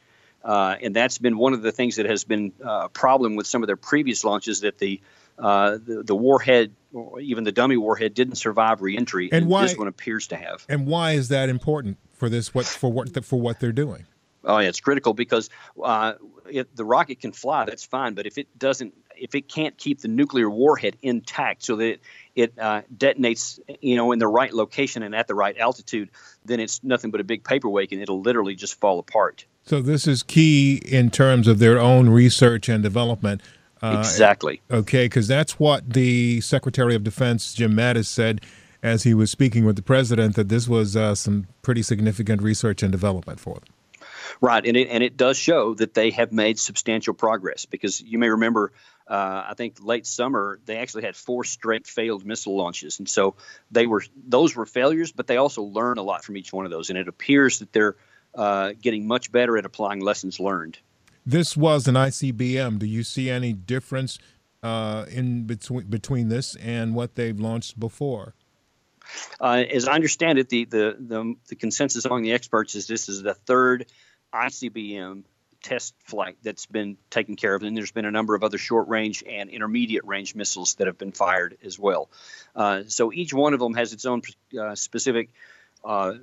Uh, 0.45 0.77
and 0.81 0.95
that's 0.95 1.19
been 1.19 1.39
one 1.39 1.55
of 1.55 1.63
the 1.63 1.73
things 1.73 1.97
that 1.97 2.07
has 2.07 2.23
been 2.23 2.53
uh, 2.65 2.83
a 2.85 2.89
problem 2.89 3.35
with 3.35 3.49
some 3.49 3.65
of 3.65 3.67
their 3.67 3.77
previous 3.77 4.23
launches 4.23 4.61
that 4.61 4.79
the 4.79 5.01
uh, 5.39 5.73
the, 5.73 6.03
the, 6.03 6.15
warhead, 6.15 6.73
even 7.21 7.45
the 7.45 7.53
dummy 7.53 7.77
warhead, 7.77 8.15
didn't 8.15 8.37
survive 8.37 8.83
reentry, 8.83 9.29
and, 9.33 9.43
and 9.43 9.51
why, 9.51 9.63
this 9.63 9.77
one 9.77 9.89
appears 9.89 10.29
to 10.29 10.37
have. 10.37 10.65
And 10.69 10.87
why 10.87 11.13
is 11.13 11.29
that 11.29 11.49
important 11.49 11.99
for 12.13 12.29
this? 12.29 12.55
What 12.55 12.67
for 12.67 12.91
what 12.91 13.25
for 13.25 13.41
what 13.41 13.61
they're 13.61 13.73
doing? 13.73 14.07
Oh, 14.45 14.59
yeah, 14.59 14.69
it's 14.69 14.81
critical 14.81 15.13
because 15.13 15.51
uh, 15.83 16.15
it, 16.49 16.75
the 16.77 16.85
rocket 16.85 17.21
can 17.21 17.33
fly. 17.33 17.65
That's 17.65 17.85
fine, 17.85 18.15
but 18.15 18.27
if 18.27 18.39
it 18.39 18.47
doesn't, 18.57 18.95
if 19.17 19.35
it 19.35 19.49
can't 19.49 19.77
keep 19.77 20.01
the 20.01 20.09
nuclear 20.09 20.49
warhead 20.49 20.97
intact 21.03 21.65
so 21.65 21.75
that 21.77 21.85
it, 21.85 22.01
it 22.37 22.53
uh, 22.57 22.83
detonates, 22.97 23.59
you 23.81 23.97
know, 23.97 24.13
in 24.13 24.21
the 24.21 24.29
right 24.29 24.53
location 24.53 25.03
and 25.03 25.17
at 25.17 25.27
the 25.27 25.35
right 25.35 25.59
altitude, 25.59 26.11
then 26.45 26.61
it's 26.61 26.85
nothing 26.85 27.11
but 27.11 27.21
a 27.21 27.25
big 27.25 27.43
paperweight, 27.43 27.91
and 27.91 28.01
it'll 28.01 28.21
literally 28.21 28.55
just 28.55 28.79
fall 28.79 29.01
apart. 29.01 29.47
So 29.65 29.83
this 29.83 30.07
is 30.07 30.23
key 30.23 30.81
in 30.85 31.11
terms 31.11 31.49
of 31.49 31.59
their 31.59 31.81
own 31.81 32.09
research 32.09 32.69
and 32.69 32.85
development. 32.85 33.43
Uh, 33.83 33.97
exactly. 33.99 34.63
Okay, 34.71 35.07
because 35.07 35.29
that's 35.29 35.59
what 35.59 35.93
the 35.93 36.41
Secretary 36.41 36.95
of 36.95 37.05
Defense 37.05 37.53
Jim 37.55 37.73
Mattis 37.75 38.07
said 38.07 38.41
as 38.83 39.03
he 39.03 39.15
was 39.15 39.31
speaking 39.31 39.65
with 39.65 39.77
the 39.77 39.83
president 39.83 40.37
that 40.37 40.49
this 40.49 40.69
was 40.69 40.97
uh, 40.97 41.15
some 41.15 41.47
pretty 41.63 41.83
significant 41.83 42.41
research 42.43 42.83
and 42.83 42.93
development 42.93 43.41
for 43.41 43.55
them. 43.55 43.65
Right, 44.41 44.65
and 44.67 44.77
it 44.77 44.89
and 44.89 45.03
it 45.03 45.17
does 45.17 45.39
show 45.39 45.75
that 45.75 45.95
they 45.95 46.11
have 46.11 46.33
made 46.33 46.59
substantial 46.59 47.15
progress 47.15 47.65
because 47.65 48.01
you 48.01 48.19
may 48.19 48.29
remember, 48.29 48.73
uh, 49.07 49.45
I 49.49 49.55
think 49.57 49.77
late 49.81 50.07
summer 50.07 50.59
they 50.67 50.77
actually 50.77 51.05
had 51.05 51.17
four 51.17 51.45
straight 51.45 51.87
failed 51.87 52.25
missile 52.25 52.57
launches, 52.57 52.99
and 52.99 53.09
so 53.09 53.37
they 53.71 53.87
were 53.87 54.03
those 54.27 54.55
were 54.55 54.67
failures, 54.67 55.13
but 55.13 55.27
they 55.27 55.37
also 55.37 55.63
learned 55.63 55.99
a 55.99 56.03
lot 56.03 56.25
from 56.25 56.37
each 56.37 56.53
one 56.53 56.65
of 56.65 56.71
those, 56.71 56.91
and 56.91 56.99
it 56.99 57.09
appears 57.09 57.61
that 57.61 57.73
they're 57.73 57.97
uh, 58.35 58.73
getting 58.81 59.07
much 59.07 59.33
better 59.33 59.57
at 59.57 59.65
applying 59.65 60.01
lessons 60.01 60.39
learned. 60.39 60.79
This 61.27 61.57
was 61.57 61.89
an 61.89 61.97
ICBM. 61.97 62.79
Do 62.79 62.87
you 62.87 63.03
see 63.03 63.29
any 63.29 63.53
difference 63.53 64.21
uh, 64.63 65.07
in 65.11 65.43
between 65.43 65.87
between 65.87 66.29
this 66.29 66.55
and 66.57 66.95
what 66.95 67.17
they've 67.17 67.39
launched 67.39 67.79
before? 67.81 68.35
Uh, 69.41 69.65
as 69.73 69.89
I 69.89 69.95
understand 69.95 70.39
it, 70.39 70.49
the, 70.49 70.65
the, 70.65 70.97
the 70.99 71.35
the 71.49 71.57
consensus 71.57 72.05
among 72.05 72.23
the 72.23 72.33
experts 72.33 72.77
is 72.77 72.87
this 72.87 73.09
is 73.09 73.23
the 73.23 73.35
third 73.35 73.87
ICBM 74.33 75.25
test 75.63 75.95
flight 76.05 76.37
that's 76.45 76.67
been 76.67 76.97
taken 77.11 77.35
care 77.35 77.57
of, 77.57 77.65
and 77.65 77.77
there's 77.77 77.91
been 77.91 78.05
a 78.05 78.11
number 78.13 78.37
of 78.37 78.45
other 78.45 78.59
short 78.59 78.87
range 78.87 79.25
and 79.29 79.51
intermediate 79.51 80.05
range 80.05 80.37
missiles 80.37 80.75
that 80.75 80.87
have 80.87 80.97
been 80.97 81.13
fired 81.13 81.59
as 81.65 81.77
well. 81.77 82.09
Uh, 82.55 82.83
so 82.87 83.13
each 83.13 83.35
one 83.35 83.53
of 83.53 83.59
them 83.59 83.75
has 83.75 83.93
its 83.93 84.07
own 84.07 84.23
uh, 84.61 84.77
specific 84.77 85.31
uh, 85.85 86.15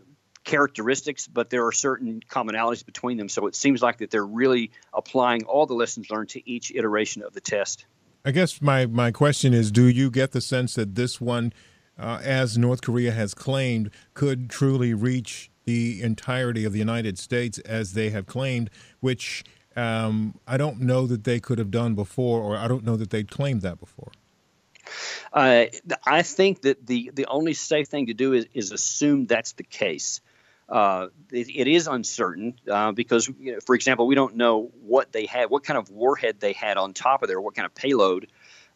characteristics, 0.43 1.27
but 1.27 1.49
there 1.49 1.65
are 1.65 1.71
certain 1.71 2.21
commonalities 2.29 2.85
between 2.85 3.17
them. 3.17 3.29
So 3.29 3.47
it 3.47 3.55
seems 3.55 3.81
like 3.81 3.99
that 3.99 4.11
they're 4.11 4.25
really 4.25 4.71
applying 4.93 5.43
all 5.45 5.65
the 5.65 5.73
lessons 5.73 6.09
learned 6.09 6.29
to 6.29 6.49
each 6.49 6.71
iteration 6.71 7.23
of 7.23 7.33
the 7.33 7.41
test. 7.41 7.85
I 8.25 8.31
guess 8.31 8.61
my, 8.61 8.85
my 8.85 9.11
question 9.11 9.53
is 9.53 9.71
do 9.71 9.87
you 9.87 10.09
get 10.09 10.31
the 10.31 10.41
sense 10.41 10.75
that 10.75 10.95
this 10.95 11.19
one, 11.19 11.53
uh, 11.97 12.19
as 12.23 12.57
North 12.57 12.81
Korea 12.81 13.11
has 13.11 13.33
claimed, 13.33 13.89
could 14.13 14.49
truly 14.49 14.93
reach 14.93 15.49
the 15.65 16.01
entirety 16.01 16.65
of 16.65 16.73
the 16.73 16.79
United 16.79 17.17
States 17.17 17.59
as 17.59 17.93
they 17.93 18.09
have 18.09 18.25
claimed, 18.25 18.69
which 18.99 19.43
um, 19.75 20.39
I 20.47 20.57
don't 20.57 20.81
know 20.81 21.07
that 21.07 21.23
they 21.23 21.39
could 21.39 21.57
have 21.57 21.71
done 21.71 21.95
before, 21.95 22.41
or 22.41 22.57
I 22.57 22.67
don't 22.67 22.83
know 22.83 22.95
that 22.97 23.09
they 23.09 23.23
claimed 23.23 23.61
that 23.61 23.79
before. 23.79 24.11
Uh, 25.31 25.65
I 26.05 26.21
think 26.21 26.61
that 26.61 26.85
the, 26.85 27.11
the 27.13 27.25
only 27.25 27.53
safe 27.53 27.87
thing 27.87 28.07
to 28.07 28.13
do 28.13 28.33
is, 28.33 28.47
is 28.53 28.71
assume 28.71 29.25
that's 29.25 29.53
the 29.53 29.63
case. 29.63 30.21
Uh, 30.69 31.07
it, 31.31 31.47
it 31.49 31.67
is 31.67 31.87
uncertain 31.87 32.59
uh, 32.69 32.91
because, 32.91 33.29
you 33.39 33.53
know, 33.53 33.59
for 33.65 33.75
example, 33.75 34.07
we 34.07 34.15
don't 34.15 34.35
know 34.35 34.71
what 34.81 35.11
they 35.11 35.25
had, 35.25 35.49
what 35.49 35.63
kind 35.63 35.77
of 35.77 35.89
warhead 35.89 36.39
they 36.39 36.53
had 36.53 36.77
on 36.77 36.93
top 36.93 37.21
of 37.21 37.27
there, 37.27 37.39
what 37.39 37.53
kind 37.53 37.65
of 37.65 37.75
payload 37.75 38.27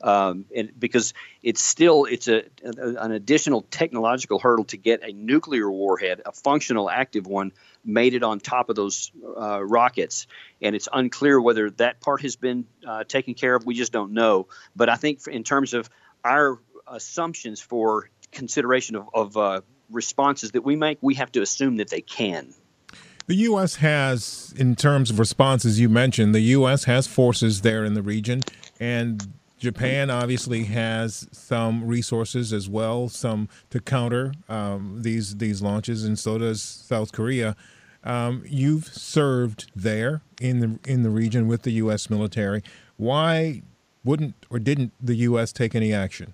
um, 0.01 0.45
and 0.55 0.71
because 0.77 1.13
it's 1.41 1.61
still 1.61 2.05
it's 2.05 2.27
a, 2.27 2.43
a, 2.63 3.03
an 3.03 3.11
additional 3.11 3.63
technological 3.63 4.39
hurdle 4.39 4.65
to 4.65 4.77
get 4.77 5.03
a 5.03 5.11
nuclear 5.11 5.71
warhead, 5.71 6.21
a 6.25 6.31
functional 6.31 6.89
active 6.89 7.25
one, 7.25 7.51
made 7.83 8.13
it 8.13 8.23
on 8.23 8.39
top 8.39 8.69
of 8.69 8.75
those 8.75 9.11
uh, 9.39 9.63
rockets, 9.63 10.27
and 10.61 10.75
it's 10.75 10.87
unclear 10.91 11.41
whether 11.41 11.69
that 11.71 11.99
part 11.99 12.21
has 12.21 12.35
been 12.35 12.65
uh, 12.87 13.03
taken 13.05 13.33
care 13.33 13.55
of. 13.55 13.65
We 13.65 13.73
just 13.73 13.91
don't 13.91 14.11
know. 14.11 14.47
But 14.75 14.89
I 14.89 14.95
think 14.95 15.25
in 15.27 15.43
terms 15.43 15.73
of 15.73 15.89
our 16.23 16.59
assumptions 16.87 17.59
for 17.59 18.09
consideration 18.31 18.95
of, 18.95 19.09
of 19.13 19.37
uh, 19.37 19.61
responses 19.89 20.51
that 20.51 20.63
we 20.63 20.75
make, 20.75 20.97
we 21.01 21.15
have 21.15 21.31
to 21.33 21.41
assume 21.41 21.77
that 21.77 21.89
they 21.89 22.01
can. 22.01 22.53
The 23.27 23.35
U.S. 23.35 23.75
has, 23.75 24.53
in 24.55 24.75
terms 24.75 25.11
of 25.11 25.19
responses, 25.19 25.79
you 25.79 25.89
mentioned, 25.89 26.33
the 26.33 26.41
U.S. 26.41 26.85
has 26.85 27.07
forces 27.07 27.61
there 27.61 27.83
in 27.83 27.93
the 27.93 28.01
region, 28.01 28.41
and 28.79 29.33
Japan 29.59 30.09
obviously 30.09 30.65
has 30.65 31.27
some 31.31 31.85
resources 31.85 32.53
as 32.53 32.69
well, 32.69 33.09
some 33.09 33.49
to 33.69 33.79
counter 33.79 34.33
um, 34.47 34.99
these 35.01 35.37
these 35.37 35.61
launches, 35.61 36.05
and 36.05 36.17
so 36.17 36.37
does 36.37 36.61
South 36.61 37.11
Korea. 37.11 37.55
Um, 38.03 38.43
you've 38.47 38.85
served 38.85 39.71
there 39.75 40.21
in 40.39 40.59
the 40.59 40.79
in 40.89 41.03
the 41.03 41.09
region 41.09 41.47
with 41.47 41.63
the 41.63 41.71
U.S. 41.71 42.09
military. 42.09 42.63
Why 42.95 43.63
wouldn't 44.03 44.35
or 44.49 44.59
didn't 44.59 44.93
the 45.01 45.15
U.S. 45.15 45.51
take 45.51 45.75
any 45.75 45.93
action? 45.93 46.33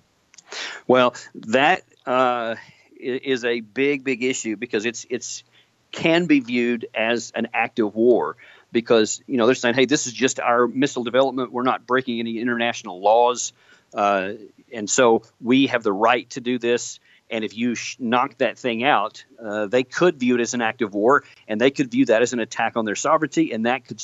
Well, 0.86 1.14
that 1.34 1.82
uh, 2.06 2.56
is 3.04 3.44
a 3.44 3.60
big, 3.60 4.04
big 4.04 4.22
issue 4.22 4.56
because 4.56 4.84
it's 4.84 5.06
it's 5.10 5.44
can 5.92 6.26
be 6.26 6.40
viewed 6.40 6.88
as 6.94 7.32
an 7.34 7.48
act 7.54 7.78
of 7.78 7.94
war 7.94 8.36
because 8.72 9.22
you 9.26 9.36
know 9.36 9.46
they're 9.46 9.54
saying, 9.54 9.74
hey, 9.74 9.86
this 9.86 10.06
is 10.06 10.12
just 10.12 10.40
our 10.40 10.66
missile 10.66 11.04
development. 11.04 11.52
We're 11.52 11.62
not 11.62 11.86
breaking 11.86 12.18
any 12.18 12.40
international 12.40 13.00
laws, 13.00 13.52
uh, 13.94 14.32
and 14.72 14.90
so 14.90 15.22
we 15.40 15.68
have 15.68 15.82
the 15.82 15.92
right 15.92 16.28
to 16.30 16.40
do 16.40 16.58
this. 16.58 17.00
And 17.30 17.42
if 17.42 17.56
you 17.56 17.74
sh- 17.74 17.96
knock 17.98 18.36
that 18.38 18.58
thing 18.58 18.84
out, 18.84 19.24
uh, 19.42 19.66
they 19.66 19.82
could 19.82 20.20
view 20.20 20.34
it 20.34 20.40
as 20.40 20.52
an 20.52 20.60
act 20.60 20.82
of 20.82 20.92
war, 20.92 21.24
and 21.48 21.58
they 21.60 21.70
could 21.70 21.90
view 21.90 22.04
that 22.06 22.20
as 22.20 22.32
an 22.32 22.40
attack 22.40 22.76
on 22.76 22.84
their 22.84 22.96
sovereignty, 22.96 23.52
and 23.52 23.66
that 23.66 23.86
could 23.86 24.02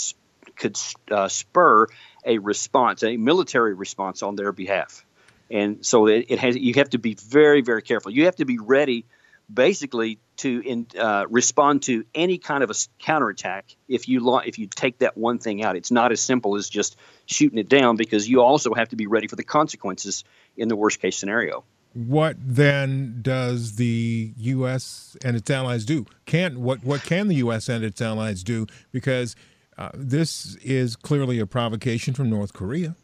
could 0.57 0.79
uh, 1.11 1.29
spur 1.29 1.87
a 2.25 2.39
response, 2.39 3.03
a 3.03 3.17
military 3.17 3.75
response 3.75 4.23
on 4.23 4.37
their 4.37 4.53
behalf. 4.53 5.05
And 5.51 5.85
so 5.85 6.07
it, 6.07 6.27
it 6.29 6.39
has. 6.39 6.57
You 6.57 6.75
have 6.75 6.91
to 6.91 6.99
be 6.99 7.15
very, 7.15 7.61
very 7.61 7.83
careful. 7.83 8.13
You 8.13 8.27
have 8.27 8.37
to 8.37 8.45
be 8.45 8.59
ready 8.59 9.07
basically 9.53 10.19
to 10.37 10.61
in, 10.65 10.87
uh, 10.99 11.27
respond 11.29 11.83
to 11.83 12.05
any 12.15 12.39
kind 12.39 12.63
of 12.63 12.71
a 12.71 12.75
counterattack 12.99 13.77
if 13.89 14.09
you 14.09 14.21
lo- 14.21 14.39
if 14.39 14.59
you 14.59 14.67
take 14.67 14.99
that 14.99 15.17
one 15.17 15.39
thing 15.39 15.63
out. 15.63 15.77
It's 15.77 15.91
not 15.91 16.13
as 16.13 16.21
simple 16.21 16.57
as 16.57 16.69
just 16.69 16.97
shooting 17.27 17.59
it 17.59 17.69
down 17.69 17.97
because 17.97 18.29
you 18.29 18.43
also 18.43 18.75
have 18.75 18.91
to 18.91 18.97
be 18.97 19.07
ready 19.07 19.27
for 19.27 19.37
the 19.37 19.45
consequences 19.45 20.25
in 20.57 20.69
the 20.69 20.77
worst 20.77 21.01
case 21.01 21.17
scenario. 21.17 21.65
What 21.93 22.37
then 22.39 23.19
does 23.21 23.75
the 23.75 24.33
U.S. 24.37 25.17
and 25.25 25.37
its 25.37 25.51
allies 25.51 25.85
do? 25.85 26.07
Can 26.27 26.63
what 26.63 26.85
what 26.85 27.03
can 27.03 27.29
the 27.29 27.37
U.S. 27.37 27.69
and 27.69 27.85
its 27.85 28.01
allies 28.01 28.45
do? 28.45 28.67
Because 28.93 29.35
uh, 29.77 29.91
this 29.95 30.57
is 30.57 30.95
clearly 30.95 31.41
a 31.41 31.47
provocation 31.47 32.15
from 32.15 32.31
North 32.31 32.53
Korea. 32.53 32.95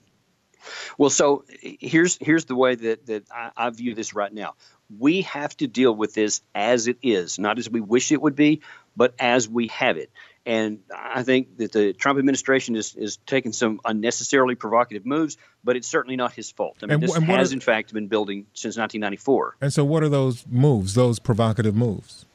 Well, 0.99 1.11
so 1.11 1.45
here's 1.49 2.19
here's 2.21 2.45
the 2.47 2.57
way 2.57 2.75
that 2.75 3.07
that 3.07 3.25
I, 3.31 3.51
I, 3.57 3.71
view 3.71 3.95
this 3.95 4.15
right 4.15 4.33
now. 4.33 4.55
We 4.99 5.23
have 5.23 5.57
to 5.59 5.67
deal 5.67 5.95
with 5.95 6.15
this 6.15 6.43
as 6.55 6.87
it 6.87 6.99
is, 7.03 7.39
not 7.39 7.59
as 7.59 7.69
we 7.69 7.81
wish 7.81 8.13
it 8.13 8.23
would 8.23 8.37
be, 8.37 8.63
but 8.97 9.15
as 9.19 9.49
we 9.49 9.69
have 9.69 9.97
it. 9.97 10.11
And 10.47 10.79
I 10.95 11.25
think 11.25 11.59
that 11.59 11.73
the 11.73 11.93
Trump 11.93 12.21
administration 12.21 12.77
is, 12.77 12.95
is 12.95 13.17
taking 13.27 13.53
some 13.53 13.81
unnecessarily 13.85 14.55
provocative 14.55 15.05
moves, 15.05 15.37
but 15.65 15.75
it's 15.75 15.89
certainly 15.89 16.15
not 16.15 16.33
his 16.33 16.53
fault. 16.53 16.77
I 16.83 16.87
mean, 16.87 16.95
and, 16.95 17.03
this 17.03 17.17
and 17.17 17.25
has, 17.25 17.51
are, 17.51 17.55
in 17.55 17.61
fact, 17.61 17.93
been 17.93 18.07
building 18.07 18.47
since 18.55 18.77
1994. 18.77 19.57
And 19.61 19.73
so, 19.73 19.85
what 19.85 20.05
are 20.05 20.09
those 20.09 20.45
moves, 20.49 20.95
those 20.95 21.19
provocative 21.19 21.75
moves? 21.75 22.27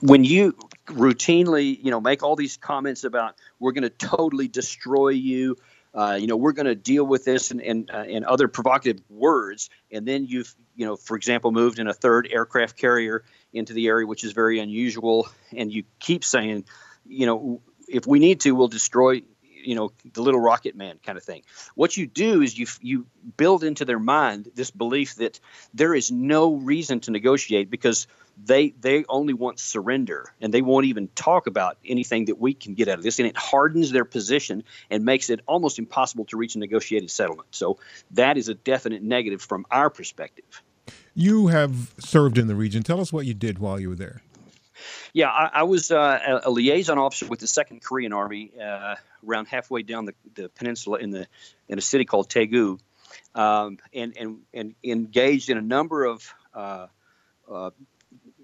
When 0.00 0.24
you 0.24 0.56
routinely, 0.86 1.78
you 1.82 1.90
know, 1.90 2.00
make 2.00 2.22
all 2.22 2.36
these 2.36 2.56
comments 2.56 3.04
about 3.04 3.36
we're 3.60 3.72
going 3.72 3.82
to 3.82 3.90
totally 3.90 4.48
destroy 4.48 5.10
you, 5.10 5.56
uh, 5.94 6.18
you 6.20 6.26
know, 6.26 6.36
we're 6.36 6.52
going 6.52 6.66
to 6.66 6.74
deal 6.74 7.04
with 7.04 7.24
this 7.24 7.50
and 7.50 7.60
and, 7.60 7.90
uh, 7.90 7.98
and 7.98 8.24
other 8.24 8.48
provocative 8.48 9.00
words, 9.08 9.70
and 9.92 10.06
then 10.06 10.26
you've, 10.26 10.54
you 10.74 10.86
know, 10.86 10.96
for 10.96 11.16
example, 11.16 11.52
moved 11.52 11.78
in 11.78 11.86
a 11.86 11.94
third 11.94 12.28
aircraft 12.30 12.76
carrier 12.76 13.24
into 13.52 13.72
the 13.72 13.86
area, 13.86 14.06
which 14.06 14.24
is 14.24 14.32
very 14.32 14.58
unusual, 14.58 15.28
and 15.52 15.72
you 15.72 15.84
keep 16.00 16.24
saying, 16.24 16.64
you 17.06 17.26
know, 17.26 17.60
if 17.86 18.06
we 18.06 18.18
need 18.18 18.40
to, 18.40 18.52
we'll 18.52 18.68
destroy 18.68 19.22
you 19.64 19.74
know 19.74 19.92
the 20.12 20.22
little 20.22 20.40
rocket 20.40 20.76
man 20.76 20.98
kind 21.04 21.16
of 21.16 21.24
thing. 21.24 21.42
What 21.74 21.96
you 21.96 22.06
do 22.06 22.42
is 22.42 22.56
you 22.58 22.66
you 22.80 23.06
build 23.36 23.64
into 23.64 23.84
their 23.84 23.98
mind 23.98 24.50
this 24.54 24.70
belief 24.70 25.16
that 25.16 25.40
there 25.72 25.94
is 25.94 26.10
no 26.10 26.54
reason 26.54 27.00
to 27.00 27.10
negotiate 27.10 27.70
because 27.70 28.06
they 28.42 28.70
they 28.80 29.04
only 29.08 29.34
want 29.34 29.58
surrender 29.58 30.32
and 30.40 30.52
they 30.52 30.62
won't 30.62 30.86
even 30.86 31.08
talk 31.14 31.46
about 31.46 31.78
anything 31.84 32.26
that 32.26 32.38
we 32.38 32.54
can 32.54 32.74
get 32.74 32.88
out 32.88 32.98
of 32.98 33.04
this. 33.04 33.18
And 33.18 33.28
it 33.28 33.36
hardens 33.36 33.90
their 33.92 34.04
position 34.04 34.64
and 34.90 35.04
makes 35.04 35.30
it 35.30 35.40
almost 35.46 35.78
impossible 35.78 36.24
to 36.26 36.36
reach 36.36 36.54
a 36.54 36.58
negotiated 36.58 37.10
settlement. 37.10 37.48
So 37.52 37.78
that 38.12 38.36
is 38.36 38.48
a 38.48 38.54
definite 38.54 39.02
negative 39.02 39.42
from 39.42 39.66
our 39.70 39.90
perspective. 39.90 40.62
You 41.14 41.46
have 41.46 41.92
served 41.98 42.38
in 42.38 42.48
the 42.48 42.56
region. 42.56 42.82
Tell 42.82 43.00
us 43.00 43.12
what 43.12 43.24
you 43.24 43.34
did 43.34 43.58
while 43.58 43.78
you 43.78 43.88
were 43.88 43.94
there. 43.94 44.22
Yeah, 45.12 45.28
I, 45.28 45.50
I 45.54 45.62
was 45.62 45.92
uh, 45.92 46.40
a, 46.44 46.50
liaison 46.50 46.98
officer 46.98 47.26
with 47.26 47.38
the 47.38 47.46
Second 47.46 47.82
Korean 47.82 48.12
Army 48.12 48.50
uh, 48.60 48.96
around 49.26 49.46
halfway 49.46 49.82
down 49.82 50.06
the, 50.06 50.14
the 50.34 50.48
peninsula 50.48 50.98
in 50.98 51.10
the 51.10 51.28
in 51.68 51.78
a 51.78 51.80
city 51.80 52.04
called 52.04 52.28
Daegu, 52.28 52.80
um, 53.36 53.78
and 53.94 54.16
and 54.16 54.38
and 54.52 54.74
engaged 54.82 55.50
in 55.50 55.58
a 55.58 55.62
number 55.62 56.04
of 56.04 56.34
uh, 56.52 56.88
uh 57.50 57.70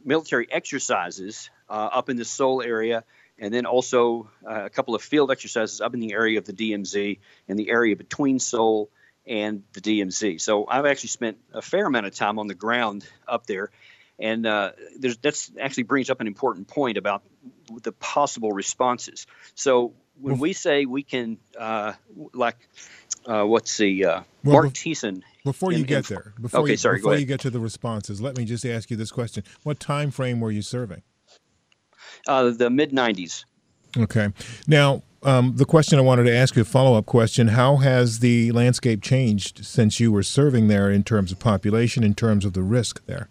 military 0.05 0.47
exercises 0.51 1.51
uh, 1.69 1.73
up 1.93 2.09
in 2.09 2.17
the 2.17 2.25
Seoul 2.25 2.63
area, 2.63 3.05
and 3.39 3.53
then 3.53 3.67
also 3.67 4.31
uh, 4.49 4.65
a 4.65 4.71
couple 4.71 4.95
of 4.95 5.03
field 5.03 5.31
exercises 5.31 5.81
up 5.81 5.95
in 5.95 6.01
the 6.01 6.13
area 6.13 6.39
of 6.39 6.45
the 6.45 6.53
DMZ 6.53 7.19
and 7.49 7.59
the 7.59 7.71
area 7.71 7.97
between 7.97 8.39
Seoul 8.39 8.91
and 9.27 9.63
the 9.73 9.81
DMZ. 9.81 10.41
So 10.41 10.67
I've 10.67 10.87
actually 10.87 11.09
spent 11.11 11.39
a 11.53 11.63
fair 11.63 11.87
amount 11.87 12.07
of 12.07 12.15
time 12.15 12.39
on 12.39 12.47
the 12.47 12.55
ground 12.55 13.07
up 13.29 13.47
there 13.47 13.71
And 14.21 14.47
uh, 14.47 14.73
there's 14.99 15.17
that's 15.17 15.51
actually 15.59 15.85
brings 15.85 16.11
up 16.11 16.21
an 16.21 16.27
important 16.27 16.69
point 16.69 16.99
about 16.99 17.23
the 17.83 17.93
possible 17.93 18.53
responses. 18.53 19.27
So 19.55 19.95
when 20.21 20.39
we 20.39 20.53
say 20.53 20.85
we 20.85 21.03
can, 21.03 21.39
uh, 21.59 21.95
like, 22.35 22.57
uh, 23.25 23.45
what's 23.45 23.79
the 23.79 24.05
uh, 24.05 24.21
Marc 24.43 24.75
Thiessen? 24.75 25.23
Before 25.45 25.73
you 25.73 25.79
in- 25.79 25.85
get 25.85 26.11
in- 26.11 26.17
there, 26.17 26.35
before 26.41 26.61
okay, 26.61 26.73
you, 26.73 26.77
sorry, 26.77 26.99
before 26.99 27.17
you 27.17 27.27
get 27.27 27.41
to 27.41 27.51
the 27.51 27.61
responses, 27.61 28.21
let 28.21 28.37
me 28.37 28.45
just 28.45 28.65
ask 28.65 28.91
you 28.91 28.97
this 28.97 29.11
question: 29.11 29.45
What 29.63 29.81
time 29.81 30.11
frame 30.11 30.41
were 30.41 30.51
you 30.51 30.63
serving? 30.63 31.03
Uh, 32.27 32.51
the 32.51 32.71
mid 32.71 32.91
90s. 32.91 33.45
Okay. 33.97 34.29
Now, 34.67 35.03
um, 35.23 35.57
the 35.57 35.65
question 35.65 35.99
I 35.99 36.03
wanted 36.03 36.25
to 36.25 36.35
ask 36.35 36.57
you, 36.57 36.63
a 36.63 36.65
follow 36.65 36.97
up 36.97 37.07
question 37.07 37.49
How 37.49 37.77
has 37.77 38.21
the 38.21 38.53
landscape 38.53 39.03
changed 39.03 39.65
since 39.65 40.01
you 40.01 40.13
were 40.13 40.23
serving 40.23 40.69
there 40.69 40.91
in 40.91 41.03
terms 41.03 41.33
of 41.33 41.39
population, 41.39 42.03
in 42.03 42.15
terms 42.15 42.45
of 42.45 42.53
the 42.53 42.63
risk 42.63 43.05
there? 43.07 43.29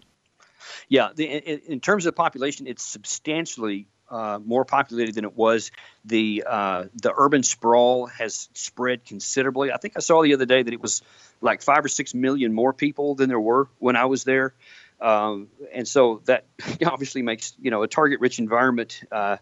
Yeah, 0.88 1.10
the, 1.14 1.24
in, 1.26 1.60
in 1.66 1.80
terms 1.80 2.06
of 2.06 2.14
population, 2.14 2.66
it's 2.66 2.84
substantially 2.84 3.86
uh, 4.10 4.38
more 4.44 4.64
populated 4.64 5.14
than 5.14 5.24
it 5.24 5.36
was. 5.36 5.70
The 6.04 6.44
uh, 6.46 6.84
the 6.94 7.12
urban 7.16 7.42
sprawl 7.42 8.06
has 8.06 8.48
spread 8.54 9.04
considerably. 9.04 9.72
I 9.72 9.76
think 9.76 9.94
I 9.96 10.00
saw 10.00 10.22
the 10.22 10.34
other 10.34 10.46
day 10.46 10.62
that 10.62 10.72
it 10.72 10.80
was 10.80 11.02
like 11.40 11.62
five 11.62 11.84
or 11.84 11.88
six 11.88 12.14
million 12.14 12.52
more 12.52 12.72
people 12.72 13.14
than 13.14 13.28
there 13.28 13.40
were 13.40 13.68
when 13.78 13.96
I 13.96 14.06
was 14.06 14.24
there, 14.24 14.54
um, 15.00 15.48
and 15.72 15.86
so 15.86 16.22
that 16.24 16.44
obviously 16.86 17.22
makes 17.22 17.54
you 17.60 17.70
know 17.70 17.82
a 17.82 17.88
target-rich 17.88 18.38
environment. 18.38 19.02
Uh, 19.10 19.36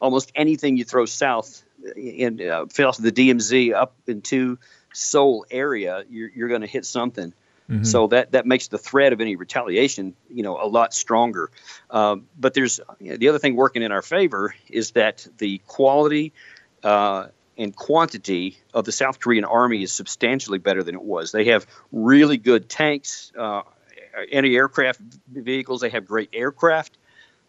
almost 0.00 0.32
anything 0.34 0.76
you 0.76 0.84
throw 0.84 1.06
south 1.06 1.62
in 1.96 2.40
uh, 2.40 2.66
south 2.70 2.98
of 2.98 3.04
the 3.04 3.12
DMZ 3.12 3.74
up 3.74 3.94
into 4.06 4.58
Seoul 4.92 5.44
area, 5.50 6.04
you're, 6.08 6.30
you're 6.34 6.48
going 6.48 6.60
to 6.60 6.66
hit 6.66 6.84
something. 6.84 7.32
So 7.82 8.08
that 8.08 8.32
that 8.32 8.46
makes 8.46 8.68
the 8.68 8.78
threat 8.78 9.12
of 9.12 9.20
any 9.20 9.36
retaliation, 9.36 10.14
you 10.28 10.42
know, 10.42 10.58
a 10.60 10.68
lot 10.68 10.92
stronger. 10.92 11.50
Um, 11.90 12.26
but 12.38 12.52
there's 12.52 12.78
the 13.00 13.28
other 13.28 13.38
thing 13.38 13.56
working 13.56 13.82
in 13.82 13.90
our 13.90 14.02
favor 14.02 14.54
is 14.68 14.90
that 14.92 15.26
the 15.38 15.58
quality 15.66 16.34
uh, 16.82 17.28
and 17.56 17.74
quantity 17.74 18.58
of 18.74 18.84
the 18.84 18.92
South 18.92 19.18
Korean 19.18 19.44
army 19.44 19.82
is 19.82 19.92
substantially 19.92 20.58
better 20.58 20.82
than 20.82 20.94
it 20.94 21.02
was. 21.02 21.32
They 21.32 21.46
have 21.46 21.66
really 21.90 22.36
good 22.36 22.68
tanks, 22.68 23.32
uh, 23.38 23.62
anti-aircraft 24.30 25.00
vehicles. 25.32 25.80
They 25.80 25.90
have 25.90 26.06
great 26.06 26.30
aircraft. 26.32 26.98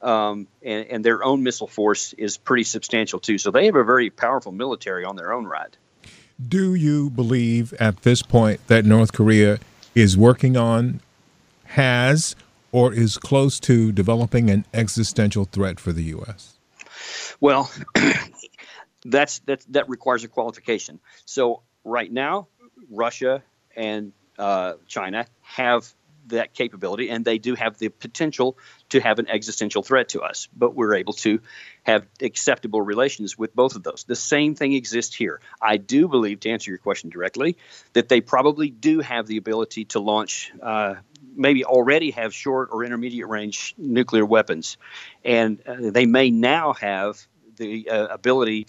Um, 0.02 0.48
and, 0.62 0.86
and 0.88 1.06
their 1.06 1.24
own 1.24 1.42
missile 1.42 1.68
force 1.68 2.14
is 2.14 2.38
pretty 2.38 2.64
substantial 2.64 3.20
too. 3.20 3.38
So 3.38 3.50
they 3.50 3.66
have 3.66 3.76
a 3.76 3.84
very 3.84 4.10
powerful 4.12 4.52
military 4.52 5.04
on 5.04 5.16
their 5.16 5.34
own 5.34 5.46
right. 5.46 5.76
Do 6.48 6.76
you 6.76 7.10
believe 7.10 7.74
at 7.80 8.04
this 8.04 8.22
point 8.22 8.68
that 8.68 8.86
North 8.86 9.14
Korea 9.14 9.58
is 9.96 10.18
working 10.18 10.58
on, 10.58 11.02
has, 11.66 12.36
or 12.72 12.94
is 12.94 13.18
close 13.18 13.60
to 13.62 13.92
developing 13.92 14.50
an 14.50 14.66
existential 14.74 15.46
threat 15.46 15.80
for 15.80 15.94
the 15.94 16.04
U.S.? 16.04 16.58
Well, 17.40 17.72
that's 19.06 19.40
that 19.40 19.66
that 19.70 19.90
requires 19.90 20.24
a 20.24 20.28
qualification. 20.28 21.00
So 21.26 21.62
right 21.84 22.12
now, 22.12 22.48
Russia 22.92 23.42
and 23.76 24.12
uh, 24.38 24.74
China 24.88 25.26
have 25.42 25.92
that 26.28 26.54
capability, 26.54 27.10
and 27.10 27.24
they 27.24 27.38
do 27.38 27.56
have 27.56 27.78
the 27.78 27.90
potential 27.90 28.58
to 28.96 29.02
have 29.02 29.20
an 29.20 29.28
existential 29.30 29.84
threat 29.84 30.10
to 30.10 30.22
us. 30.22 30.48
But 30.56 30.76
we're 30.76 30.96
able 30.96 31.14
to 31.14 31.40
have 31.84 32.06
acceptable 32.22 32.82
relations 32.82 33.38
with 33.38 33.56
both 33.56 33.76
of 33.76 33.84
those. 33.84 34.06
The 34.08 34.16
same 34.16 34.56
thing 34.56 34.74
exists 34.74 35.16
here. 35.16 35.40
I 35.62 35.78
do 35.78 36.08
believe, 36.08 36.40
to 36.42 36.50
answer 36.50 36.72
your 36.72 36.80
question 36.80 37.10
directly, 37.10 37.58
that 37.94 38.10
they 38.10 38.22
probably 38.22 38.70
do 38.70 39.02
have 39.02 39.28
the 39.28 39.38
ability 39.38 39.86
to 39.86 40.00
launch. 40.00 40.52
Uh, 40.62 40.96
maybe 41.36 41.66
already 41.66 42.12
have 42.12 42.34
short 42.34 42.70
or 42.72 42.84
intermediate 42.84 43.28
range 43.28 43.74
nuclear 43.78 44.26
weapons, 44.26 44.78
and 45.24 45.62
uh, 45.68 45.76
they 45.80 46.06
may 46.06 46.30
now 46.32 46.74
have 46.74 47.28
the 47.58 47.90
uh, 47.90 48.08
ability, 48.08 48.68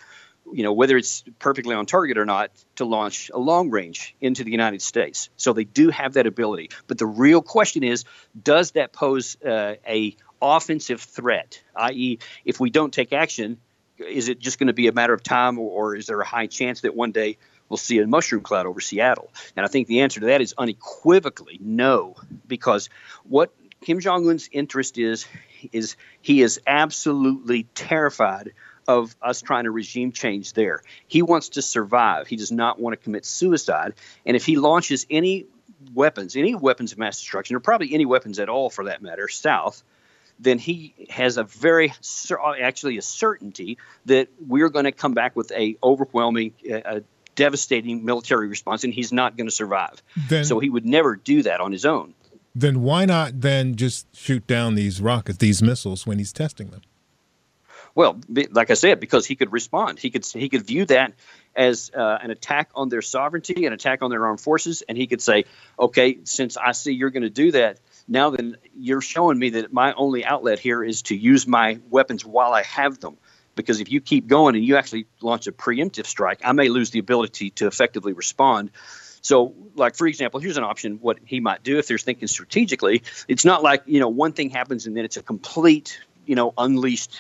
you 0.53 0.63
know, 0.63 0.73
whether 0.73 0.97
it's 0.97 1.25
perfectly 1.39 1.75
on 1.75 1.87
target 1.87 2.19
or 2.19 2.25
not, 2.25 2.51
to 2.77 2.85
launch 2.85 3.31
a 3.33 3.39
long 3.39 3.71
range 3.71 4.15
into 4.21 4.45
the 4.45 4.51
United 4.51 4.83
States. 4.83 5.29
So 5.37 5.53
they 5.53 5.65
do 5.65 5.91
have 5.91 6.15
that 6.15 6.27
ability. 6.27 6.71
But 6.87 6.99
the 6.99 7.07
real 7.07 7.43
question 7.43 7.83
is, 7.83 8.05
does 8.41 8.73
that 8.73 8.93
pose 8.93 9.37
uh, 9.43 9.75
a 9.87 10.17
offensive 10.41 11.01
threat? 11.01 11.63
I.e., 11.75 12.19
if 12.45 12.61
we 12.61 12.71
don't 12.71 12.93
take 12.93 13.13
action, 13.13 13.59
is 13.99 14.29
it 14.29 14.39
just 14.39 14.59
going 14.59 14.67
to 14.69 14.73
be 14.73 14.89
a 14.89 14.93
matter 14.93 15.15
of 15.15 15.23
time, 15.23 15.59
or, 15.59 15.71
or 15.71 15.97
is 15.97 16.07
there 16.07 16.21
a 16.21 16.27
high 16.27 16.47
chance 16.47 16.83
that 16.83 16.95
one 16.95 17.13
day 17.13 17.39
we'll 17.69 17.77
see 17.77 17.99
a 17.99 18.07
mushroom 18.07 18.43
cloud 18.43 18.67
over 18.67 18.81
Seattle? 18.81 19.33
And 19.57 19.65
I 19.65 19.69
think 19.69 19.89
the 19.89 20.01
answer 20.01 20.21
to 20.21 20.27
that 20.27 20.41
is 20.41 20.55
unequivocally 20.57 21.59
no, 21.61 22.17
because 22.47 22.89
what 23.25 23.53
Kim 23.81 24.01
Jong 24.01 24.29
Un's 24.29 24.49
interest 24.53 24.99
is 24.99 25.27
is 25.73 25.97
he 26.21 26.43
is 26.43 26.61
absolutely 26.67 27.65
terrified 27.75 28.53
of 28.89 29.17
us 29.23 29.43
trying 29.43 29.65
to 29.65 29.71
regime 29.71 30.13
change 30.13 30.53
there. 30.53 30.83
He 31.07 31.23
wants 31.23 31.51
to 31.51 31.63
survive. 31.63 32.27
He 32.27 32.37
does 32.37 32.53
not 32.53 32.79
want 32.81 32.93
to 32.95 32.97
commit 32.97 33.25
suicide. 33.25 33.95
And 34.25 34.37
if 34.37 34.47
he 34.47 34.57
launches 34.57 35.07
any 35.11 35.47
weapons, 35.95 36.37
any 36.37 36.55
weapons 36.55 36.93
of 36.93 36.99
mass 36.99 37.19
destruction, 37.19 37.57
or 37.57 37.61
probably 37.61 37.93
any 37.95 38.07
weapons 38.07 38.39
at 38.39 38.49
all 38.49 38.71
for 38.71 38.85
that 38.85 39.03
matter, 39.03 39.29
south, 39.29 39.83
then 40.39 40.59
he 40.59 40.95
has 41.11 41.37
a 41.37 41.45
very 41.45 41.93
actually 42.61 42.99
a 42.99 43.03
certainty 43.03 43.79
that 44.05 44.29
we're 44.47 44.69
going 44.69 44.85
to 44.85 44.93
come 44.93 45.15
back 45.15 45.35
with 45.35 45.51
a 45.53 45.77
overwhelming 45.83 46.53
a 46.69 47.03
devastating 47.35 48.05
military 48.05 48.49
response 48.49 48.85
and 48.85 48.95
he's 48.95 49.13
not 49.13 49.37
going 49.37 49.47
to 49.47 49.55
survive 49.55 50.03
Then- 50.29 50.45
so 50.45 50.59
he 50.59 50.71
would 50.71 50.87
never 50.87 51.17
do 51.17 51.43
that 51.43 51.61
on 51.61 51.71
his 51.71 51.85
own 51.85 52.15
Then 52.55 52.83
why 52.83 53.05
not 53.05 53.43
then 53.43 53.77
just 53.77 54.07
shoot 54.17 54.47
down 54.47 54.75
these 54.75 55.01
rockets, 55.03 55.39
these 55.39 55.63
missiles, 55.63 56.07
when 56.07 56.19
he's 56.19 56.33
testing 56.33 56.69
them? 56.69 56.81
Well, 57.97 58.21
like 58.51 58.71
I 58.71 58.75
said, 58.75 59.01
because 59.01 59.25
he 59.25 59.37
could 59.37 59.53
respond, 59.53 59.99
he 59.99 60.11
could 60.11 60.27
he 60.27 60.51
could 60.51 60.67
view 60.67 60.85
that 60.85 61.15
as 61.57 61.91
uh, 61.97 62.19
an 62.23 62.31
attack 62.31 62.69
on 62.75 62.91
their 62.91 63.01
sovereignty, 63.01 63.65
an 63.65 63.73
attack 63.73 64.03
on 64.03 64.11
their 64.11 64.27
armed 64.27 64.41
forces, 64.41 64.83
and 64.87 64.99
he 64.99 65.07
could 65.07 65.23
say, 65.23 65.47
"Okay, 65.81 66.19
since 66.25 66.59
I 66.59 66.73
see 66.73 66.93
you're 66.93 67.09
going 67.09 67.23
to 67.23 67.31
do 67.31 67.53
that, 67.53 67.81
now 68.07 68.29
then 68.29 68.59
you're 68.79 69.01
showing 69.01 69.39
me 69.39 69.49
that 69.51 69.73
my 69.73 69.95
only 69.95 70.27
outlet 70.27 70.59
here 70.59 70.85
is 70.85 71.03
to 71.03 71.17
use 71.17 71.47
my 71.47 71.79
weapons 71.89 72.23
while 72.23 72.53
I 72.53 72.65
have 72.65 73.01
them." 73.01 73.17
Because 73.55 73.81
if 73.81 73.91
you 73.91 74.03
keep 74.03 74.27
going 74.27 74.57
and 74.57 74.63
you 74.63 74.77
actually 74.77 75.07
launch 75.23 75.47
a 75.47 75.53
preemptive 75.53 76.05
strike, 76.05 76.41
I 76.45 76.53
may 76.53 76.69
lose 76.69 76.91
the 76.91 76.99
ability 76.99 77.49
to 77.53 77.67
effectively 77.67 78.13
respond. 78.13 78.73
So, 79.23 79.55
like 79.75 79.97
for 79.97 80.07
example, 80.07 80.39
here's 80.39 80.59
an 80.59 80.65
option: 80.65 80.99
what 81.01 81.17
he 81.25 81.41
might 81.41 81.63
do 81.63 81.79
if 81.79 81.89
they're 81.89 81.97
thinking 81.97 82.29
strategically. 82.29 83.05
It's 83.27 83.47
not 83.47 83.63
like 83.63 83.85
you 83.87 84.01
know 84.01 84.09
one 84.11 84.33
thing 84.33 84.51
happens 84.51 84.87
and 84.87 84.95
then 84.95 85.07
it's 85.07 85.17
a 85.17 85.23
complete 85.23 85.99
you 86.27 86.35
know 86.35 86.53
unleashed 86.59 87.19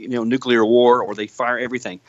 you 0.00 0.08
know 0.08 0.24
nuclear 0.24 0.64
war 0.64 1.02
or 1.02 1.14
they 1.14 1.26
fire 1.26 1.58
everything 1.58 2.00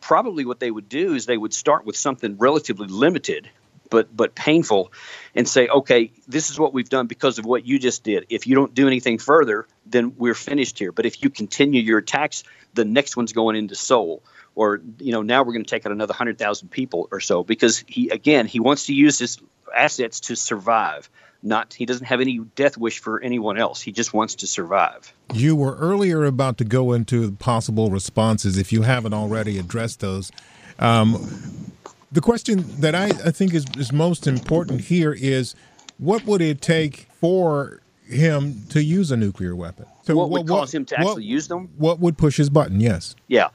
probably 0.00 0.44
what 0.44 0.60
they 0.60 0.70
would 0.70 0.88
do 0.88 1.14
is 1.14 1.26
they 1.26 1.36
would 1.36 1.52
start 1.52 1.84
with 1.84 1.96
something 1.96 2.36
relatively 2.38 2.86
limited 2.86 3.50
but 3.90 4.14
but 4.16 4.34
painful 4.34 4.92
and 5.34 5.46
say 5.48 5.68
okay 5.68 6.12
this 6.28 6.50
is 6.50 6.58
what 6.58 6.72
we've 6.72 6.88
done 6.88 7.06
because 7.06 7.38
of 7.38 7.44
what 7.44 7.66
you 7.66 7.78
just 7.78 8.04
did. 8.04 8.26
If 8.30 8.46
you 8.46 8.54
don't 8.54 8.72
do 8.72 8.86
anything 8.86 9.18
further 9.18 9.66
then 9.86 10.14
we're 10.16 10.34
finished 10.34 10.78
here. 10.78 10.92
But 10.92 11.06
if 11.06 11.22
you 11.22 11.30
continue 11.30 11.82
your 11.82 11.98
attacks 11.98 12.44
the 12.74 12.84
next 12.84 13.16
one's 13.16 13.32
going 13.32 13.56
into 13.56 13.74
Seoul 13.74 14.22
or 14.54 14.80
you 14.98 15.12
know 15.12 15.22
now 15.22 15.42
we're 15.42 15.52
going 15.52 15.64
to 15.64 15.70
take 15.70 15.84
out 15.84 15.92
another 15.92 16.12
100,000 16.12 16.68
people 16.68 17.08
or 17.10 17.20
so 17.20 17.42
because 17.44 17.84
he 17.86 18.08
again 18.08 18.46
he 18.46 18.60
wants 18.60 18.86
to 18.86 18.94
use 18.94 19.18
his 19.18 19.38
assets 19.74 20.20
to 20.20 20.36
survive 20.36 21.10
not 21.42 21.72
he 21.74 21.86
doesn't 21.86 22.06
have 22.06 22.20
any 22.20 22.38
death 22.56 22.76
wish 22.76 22.98
for 22.98 23.20
anyone 23.20 23.58
else 23.58 23.80
he 23.80 23.92
just 23.92 24.12
wants 24.12 24.34
to 24.36 24.46
survive 24.46 25.12
You 25.32 25.56
were 25.56 25.76
earlier 25.76 26.24
about 26.24 26.58
to 26.58 26.64
go 26.64 26.92
into 26.92 27.32
possible 27.32 27.90
responses 27.90 28.58
if 28.58 28.72
you 28.72 28.82
haven't 28.82 29.14
already 29.14 29.58
addressed 29.58 30.00
those. 30.00 30.30
Um, 30.78 31.72
the 32.12 32.20
question 32.20 32.64
that 32.80 32.94
I, 32.94 33.06
I 33.06 33.30
think 33.30 33.54
is, 33.54 33.64
is 33.78 33.92
most 33.92 34.26
important 34.26 34.80
here 34.82 35.12
is 35.12 35.54
what 35.98 36.24
would 36.26 36.40
it 36.42 36.60
take 36.60 37.06
for 37.20 37.80
him 38.06 38.64
to 38.70 38.82
use 38.82 39.10
a 39.12 39.16
nuclear 39.16 39.54
weapon? 39.54 39.86
So 40.02 40.16
what 40.16 40.30
would 40.30 40.48
cause 40.48 40.74
him 40.74 40.84
to 40.86 40.96
what- 40.96 41.10
actually 41.10 41.24
use 41.24 41.46
them 41.48 41.68
What 41.76 42.00
would 42.00 42.18
push 42.18 42.36
his 42.38 42.50
button? 42.50 42.80
Yes. 42.80 43.14
Yeah. 43.28 43.48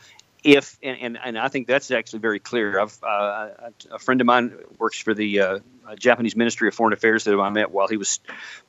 If 0.45 0.77
and, 0.83 0.97
and, 1.01 1.19
and 1.25 1.39
I 1.39 1.47
think 1.47 1.65
that's 1.65 1.89
actually 1.89 2.19
very 2.19 2.39
clear. 2.39 2.79
I've, 2.79 2.95
uh, 3.01 3.49
a 3.91 3.97
friend 3.97 4.21
of 4.21 4.27
mine 4.27 4.55
works 4.77 4.99
for 4.99 5.15
the 5.15 5.39
uh, 5.39 5.59
Japanese 5.97 6.35
Ministry 6.35 6.67
of 6.67 6.75
Foreign 6.75 6.93
Affairs 6.93 7.23
that 7.23 7.35
I 7.35 7.49
met 7.49 7.71
while 7.71 7.87
he 7.87 7.97
was 7.97 8.19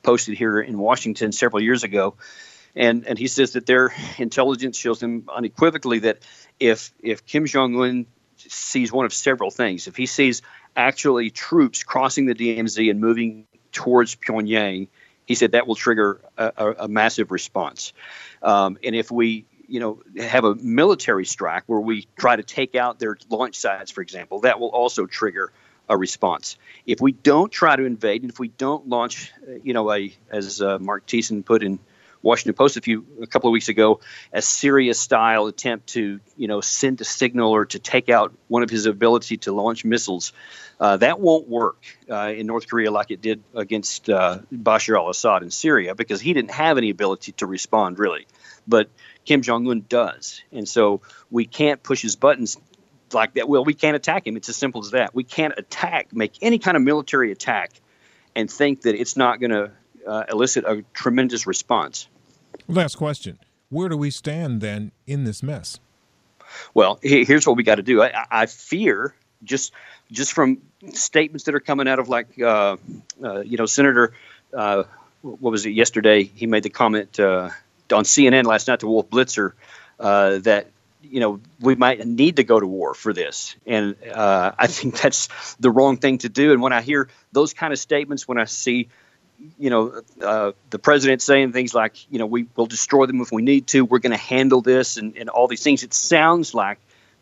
posted 0.03 0.39
here 0.39 0.59
in 0.59 0.79
Washington 0.79 1.33
several 1.33 1.63
years 1.63 1.85
ago, 1.85 2.15
and 2.75 3.07
and 3.07 3.19
he 3.19 3.27
says 3.27 3.53
that 3.53 3.67
their 3.67 3.93
intelligence 4.17 4.79
shows 4.79 5.01
them 5.01 5.29
unequivocally 5.29 5.99
that 5.99 6.21
if 6.59 6.95
if 7.03 7.27
Kim 7.27 7.45
Jong 7.45 7.79
Un 7.79 8.07
sees 8.39 8.91
one 8.91 9.05
of 9.05 9.13
several 9.13 9.51
things, 9.51 9.87
if 9.87 9.97
he 9.97 10.07
sees 10.07 10.41
actually 10.75 11.29
troops 11.29 11.83
crossing 11.83 12.25
the 12.25 12.35
DMZ 12.35 12.91
and 12.91 13.01
moving 13.01 13.47
towards 13.73 14.17
Pyongyang, 14.17 14.89
he 15.27 15.35
said 15.35 15.53
that 15.53 15.67
will 15.67 15.75
trigger 15.75 16.23
a, 16.39 16.53
a, 16.57 16.73
a 16.85 16.89
massive 16.89 17.31
response. 17.31 17.93
Um, 18.43 18.79
and 18.83 18.97
if 18.97 19.11
we 19.11 19.45
you 19.69 19.81
know 19.81 20.03
have 20.19 20.45
a 20.45 20.55
military 20.55 21.27
strike 21.27 21.65
where 21.67 21.81
we 21.81 22.07
try 22.17 22.37
to 22.37 22.43
take 22.43 22.75
out 22.75 22.99
their 22.99 23.17
launch 23.29 23.57
sites 23.57 23.91
for 23.91 24.01
example 24.01 24.41
that 24.41 24.61
will 24.61 24.69
also 24.69 25.07
trigger 25.07 25.53
a 25.89 25.97
response. 25.97 26.57
If 26.87 27.01
we 27.01 27.13
don't 27.13 27.51
try 27.51 27.77
to 27.77 27.85
invade 27.85 28.23
and 28.23 28.31
if 28.31 28.39
we 28.39 28.49
don't 28.49 28.89
launch 28.89 29.33
you 29.63 29.73
know 29.73 29.93
a 29.93 30.13
as 30.31 30.61
uh, 30.61 30.79
Marc 30.79 31.07
Thiessen 31.07 31.45
put 31.45 31.63
in 31.63 31.79
Washington 32.23 32.55
Post 32.55 32.77
a 32.77 32.81
few 32.81 33.07
a 33.23 33.27
couple 33.27 33.49
of 33.49 33.53
weeks 33.53 33.69
ago 33.69 34.01
a 34.33 34.43
Syria 34.43 34.95
style 34.95 35.47
attempt 35.47 35.89
to 35.89 36.21
you 36.37 36.49
know 36.49 36.61
send 36.61 37.01
a 37.01 37.05
signal 37.05 37.51
or 37.53 37.67
to 37.67 37.79
take 37.79 38.09
out 38.09 38.35
one 38.49 38.63
of 38.63 38.71
his 38.71 38.87
ability 38.87 39.39
to 39.39 39.53
launch 39.53 39.85
missiles. 39.85 40.33
Uh, 40.79 40.97
that 40.99 41.21
won't 41.21 41.49
work 41.49 41.83
uh, 42.11 42.33
in 42.37 42.47
North 42.47 42.69
Korea 42.69 42.91
like 42.91 43.11
it 43.11 43.23
did 43.23 43.43
against 43.55 44.11
uh, 44.11 44.41
Bashar 44.53 44.99
al-Assad 44.99 45.43
in 45.43 45.51
Syria 45.51 45.95
because 45.95 46.21
he 46.21 46.35
didn't 46.35 46.51
have 46.51 46.77
any 46.77 46.91
ability 46.91 47.33
to 47.33 47.47
respond 47.47 47.99
really, 47.99 48.27
but 48.69 48.91
Kim 49.25 49.43
Jong 49.43 49.69
Un 49.69 49.85
does, 49.89 50.43
and 50.53 50.69
so 50.69 51.01
we 51.31 51.47
can't 51.47 51.83
push 51.83 52.03
his 52.03 52.17
buttons 52.17 52.59
like 53.13 53.35
that. 53.35 53.49
Well, 53.49 53.65
we 53.65 53.75
can't 53.75 53.97
attack 53.97 54.27
him. 54.27 54.37
It's 54.37 54.49
as 54.49 54.57
simple 54.57 54.83
as 54.83 54.91
that. 54.91 55.15
We 55.15 55.25
can't 55.25 55.55
attack, 55.57 56.13
make 56.13 56.35
any 56.43 56.59
kind 56.59 56.77
of 56.77 56.83
military 56.83 57.33
attack, 57.33 57.73
and 58.35 58.51
think 58.51 58.83
that 58.83 58.95
it's 58.95 59.17
not 59.17 59.41
going 59.41 59.51
to 59.51 59.73
uh, 60.07 60.25
elicit 60.29 60.65
a 60.65 60.85
tremendous 60.95 61.47
response. 61.47 62.09
Last 62.69 62.97
question: 62.97 63.39
Where 63.69 63.89
do 63.89 63.97
we 63.97 64.11
stand 64.11 64.61
then 64.61 64.93
in 65.07 65.25
this 65.25 65.43
mess? 65.43 65.81
Well, 66.75 66.99
here's 67.03 67.47
what 67.47 67.57
we 67.57 67.63
got 67.63 67.77
to 67.77 67.83
do. 67.83 68.03
I, 68.03 68.25
I, 68.31 68.47
fear 68.47 69.15
just 69.43 69.73
just 70.11 70.33
from 70.33 70.63
statements 70.93 71.45
that 71.45 71.55
are 71.55 71.61
coming 71.61 71.89
out 71.89 71.99
of 71.99 72.09
like 72.09 72.41
uh, 72.41 72.77
uh, 73.23 73.41
you 73.41 73.57
know 73.57 73.67
Senator. 73.67 74.13
Uh, 74.55 74.85
what 75.23 75.51
was 75.51 75.67
it 75.67 75.71
yesterday? 75.71 76.23
He 76.23 76.47
made 76.47 76.63
the 76.63 76.71
comment 76.71 77.19
uh, 77.19 77.51
on 77.93 78.05
CNN 78.05 78.45
last 78.45 78.69
night 78.69 78.81
to 78.81 78.87
Wolf 78.87 79.11
Blitzer 79.11 79.53
uh, 79.99 80.39
that 80.39 80.69
you 81.03 81.21
know 81.21 81.41
we 81.61 81.75
might 81.75 82.05
need 82.07 82.37
to 82.37 82.45
go 82.45 82.59
to 82.59 82.67
war 82.67 82.95
for 82.95 83.13
this 83.13 83.55
and 83.67 83.95
uh, 84.13 84.53
i 84.59 84.67
think 84.67 85.01
that's 85.01 85.29
the 85.61 85.71
wrong 85.71 85.97
thing 85.99 86.19
to 86.19 86.29
do 86.29 86.53
and 86.53 86.61
when 86.61 86.73
i 86.73 86.81
hear 86.81 87.09
those 87.33 87.55
kind 87.55 87.73
of 87.73 87.79
statements 87.79 88.27
when 88.27 88.39
i 88.39 88.45
see 88.45 88.89
you 89.59 89.71
know 89.71 90.03
uh, 90.23 90.53
the 90.71 90.79
president 90.79 91.23
saying 91.23 91.53
things 91.53 91.75
like 91.75 92.11
you 92.11 92.19
know 92.19 92.27
we 92.27 92.47
will 92.57 92.67
destroy 92.67 93.07
them 93.07 93.21
if 93.21 93.33
we 93.33 93.43
need 93.43 93.67
to 93.67 93.85
we're 93.85 93.99
going 93.99 94.13
to 94.13 94.17
handle 94.17 94.61
this 94.63 94.97
and, 94.97 95.17
and 95.17 95.29
all 95.29 95.49
these 95.49 95.63
things 95.63 95.83
it 95.83 95.95
sounds 95.95 96.55
like 96.55 96.79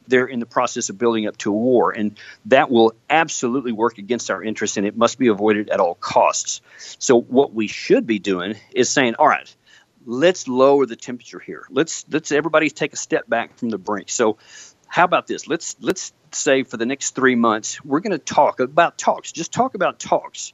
they're 0.07 0.27
in 0.27 0.39
the 0.39 0.47
process 0.47 0.91
of 0.91 0.99
building 0.99 1.27
up 1.27 1.37
to 1.39 1.51
a 1.51 1.57
war 1.57 1.91
and 1.91 2.19
that 2.47 2.71
will 2.71 2.93
absolutely 3.09 3.73
work 3.73 3.99
against 3.99 4.31
our 4.31 4.43
interests 4.43 4.77
and 4.77 4.87
it 4.87 4.97
must 4.97 5.19
be 5.19 5.29
avoided 5.29 5.71
at 5.71 5.81
all 5.81 5.95
costs 5.95 6.61
so 6.99 7.21
what 7.21 7.53
we 7.53 7.67
should 7.67 8.07
be 8.07 8.19
doing 8.19 8.55
is 8.73 8.91
saying 8.91 9.15
all 9.19 9.29
right 9.29 9.55
let's 10.07 10.49
lower 10.49 10.87
the 10.87 10.97
temperature 10.97 11.39
here. 11.39 11.67
Let's 11.71 12.05
let's 12.11 12.33
everybody 12.33 12.71
take 12.71 12.93
a 12.93 12.97
step 12.97 13.29
back 13.29 13.57
from 13.59 13.71
the 13.71 13.79
brink. 13.79 14.11
So 14.11 14.39
how 14.87 15.05
about 15.05 15.27
this? 15.27 15.47
Let's 15.47 15.77
let's 15.81 16.13
say 16.33 16.63
for 16.65 16.77
the 16.77 16.87
next 16.87 17.15
three 17.15 17.37
months 17.37 17.83
we're 17.85 18.01
going 18.01 18.13
to 18.13 18.19
talk 18.19 18.61
about 18.61 18.99
talks. 18.99 19.33
Just 19.33 19.53
talk 19.53 19.75
about 19.75 19.99
talks, 19.99 20.53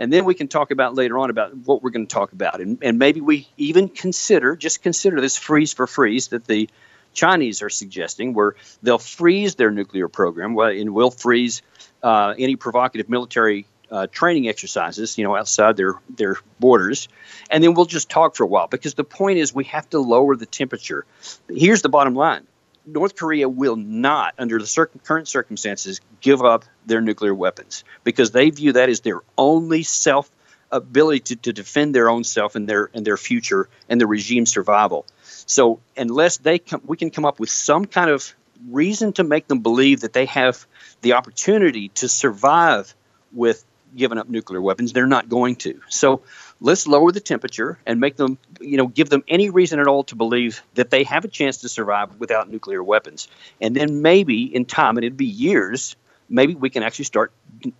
and 0.00 0.10
then 0.10 0.24
we 0.24 0.34
can 0.34 0.48
talk 0.48 0.70
about 0.70 0.94
later 0.94 1.18
on 1.18 1.28
about 1.28 1.54
what 1.54 1.82
we're 1.82 1.90
going 1.90 2.06
to 2.06 2.12
talk 2.12 2.32
about, 2.32 2.60
and 2.60 2.78
and 2.82 2.98
maybe 2.98 3.20
we 3.20 3.46
even 3.58 3.88
consider 3.88 4.56
just 4.56 4.82
consider 4.82 5.20
this 5.20 5.36
freeze 5.36 5.74
for 5.74 5.86
freeze 5.86 6.28
that 6.28 6.46
the 6.46 6.68
Chinese 7.12 7.60
are 7.62 7.68
suggesting, 7.68 8.32
where 8.32 8.56
they'll 8.82 8.98
freeze 8.98 9.56
their 9.56 9.70
nuclear 9.70 10.08
program, 10.08 10.58
and 10.58 10.94
will 10.94 11.10
freeze 11.10 11.60
uh, 12.02 12.34
any 12.38 12.56
provocative 12.56 13.10
military 13.10 13.66
uh, 13.90 14.06
training 14.06 14.48
exercises, 14.48 15.18
you 15.18 15.24
know, 15.24 15.36
outside 15.36 15.76
their 15.76 15.94
their 16.16 16.36
borders, 16.58 17.08
and 17.50 17.62
then 17.62 17.74
we'll 17.74 17.84
just 17.84 18.08
talk 18.08 18.36
for 18.36 18.44
a 18.44 18.46
while 18.46 18.68
because 18.68 18.94
the 18.94 19.04
point 19.04 19.38
is 19.38 19.54
we 19.54 19.64
have 19.64 19.88
to 19.90 19.98
lower 19.98 20.34
the 20.34 20.46
temperature. 20.46 21.04
Here's 21.48 21.82
the 21.82 21.90
bottom 21.90 22.14
line: 22.14 22.46
North 22.86 23.16
Korea 23.16 23.48
will 23.48 23.76
not, 23.76 24.34
under 24.38 24.58
the 24.58 24.66
cir- 24.66 24.90
current 25.04 25.28
circumstances, 25.28 26.00
give 26.20 26.42
up 26.42 26.64
their 26.86 27.00
nuclear 27.00 27.34
weapons 27.34 27.84
because 28.04 28.30
they 28.30 28.50
view 28.50 28.72
that 28.72 28.88
as 28.88 29.00
their 29.00 29.20
only 29.36 29.82
self 29.82 30.30
ability 30.72 31.20
to, 31.20 31.36
to 31.36 31.52
defend 31.52 31.94
their 31.94 32.08
own 32.08 32.24
self 32.24 32.54
and 32.54 32.68
their 32.68 32.90
and 32.94 33.04
their 33.04 33.16
future 33.16 33.68
and 33.88 34.00
the 34.00 34.06
regime 34.06 34.46
survival. 34.46 35.04
So 35.46 35.80
unless 35.96 36.38
they 36.38 36.58
come, 36.58 36.82
we 36.86 36.96
can 36.96 37.10
come 37.10 37.24
up 37.24 37.40
with 37.40 37.50
some 37.50 37.86
kind 37.86 38.10
of 38.10 38.34
reason 38.68 39.12
to 39.14 39.24
make 39.24 39.48
them 39.48 39.60
believe 39.60 40.00
that 40.00 40.12
they 40.12 40.26
have 40.26 40.66
the 41.00 41.14
opportunity 41.14 41.88
to 41.88 42.08
survive 42.08 42.94
with 43.32 43.64
giving 43.96 44.18
up 44.18 44.28
nuclear 44.28 44.60
weapons. 44.60 44.92
They're 44.92 45.06
not 45.06 45.28
going 45.28 45.56
to. 45.56 45.80
So 45.88 46.22
let's 46.60 46.86
lower 46.86 47.10
the 47.12 47.20
temperature 47.20 47.78
and 47.86 48.00
make 48.00 48.16
them, 48.16 48.38
you 48.60 48.76
know, 48.76 48.86
give 48.86 49.08
them 49.08 49.24
any 49.28 49.50
reason 49.50 49.80
at 49.80 49.86
all 49.86 50.04
to 50.04 50.16
believe 50.16 50.62
that 50.74 50.90
they 50.90 51.04
have 51.04 51.24
a 51.24 51.28
chance 51.28 51.58
to 51.58 51.68
survive 51.68 52.16
without 52.18 52.50
nuclear 52.50 52.82
weapons. 52.82 53.28
And 53.60 53.74
then 53.74 54.02
maybe 54.02 54.54
in 54.54 54.64
time, 54.64 54.96
and 54.96 55.04
it'd 55.04 55.16
be 55.16 55.26
years, 55.26 55.96
maybe 56.28 56.54
we 56.54 56.70
can 56.70 56.82
actually 56.82 57.06
start 57.06 57.32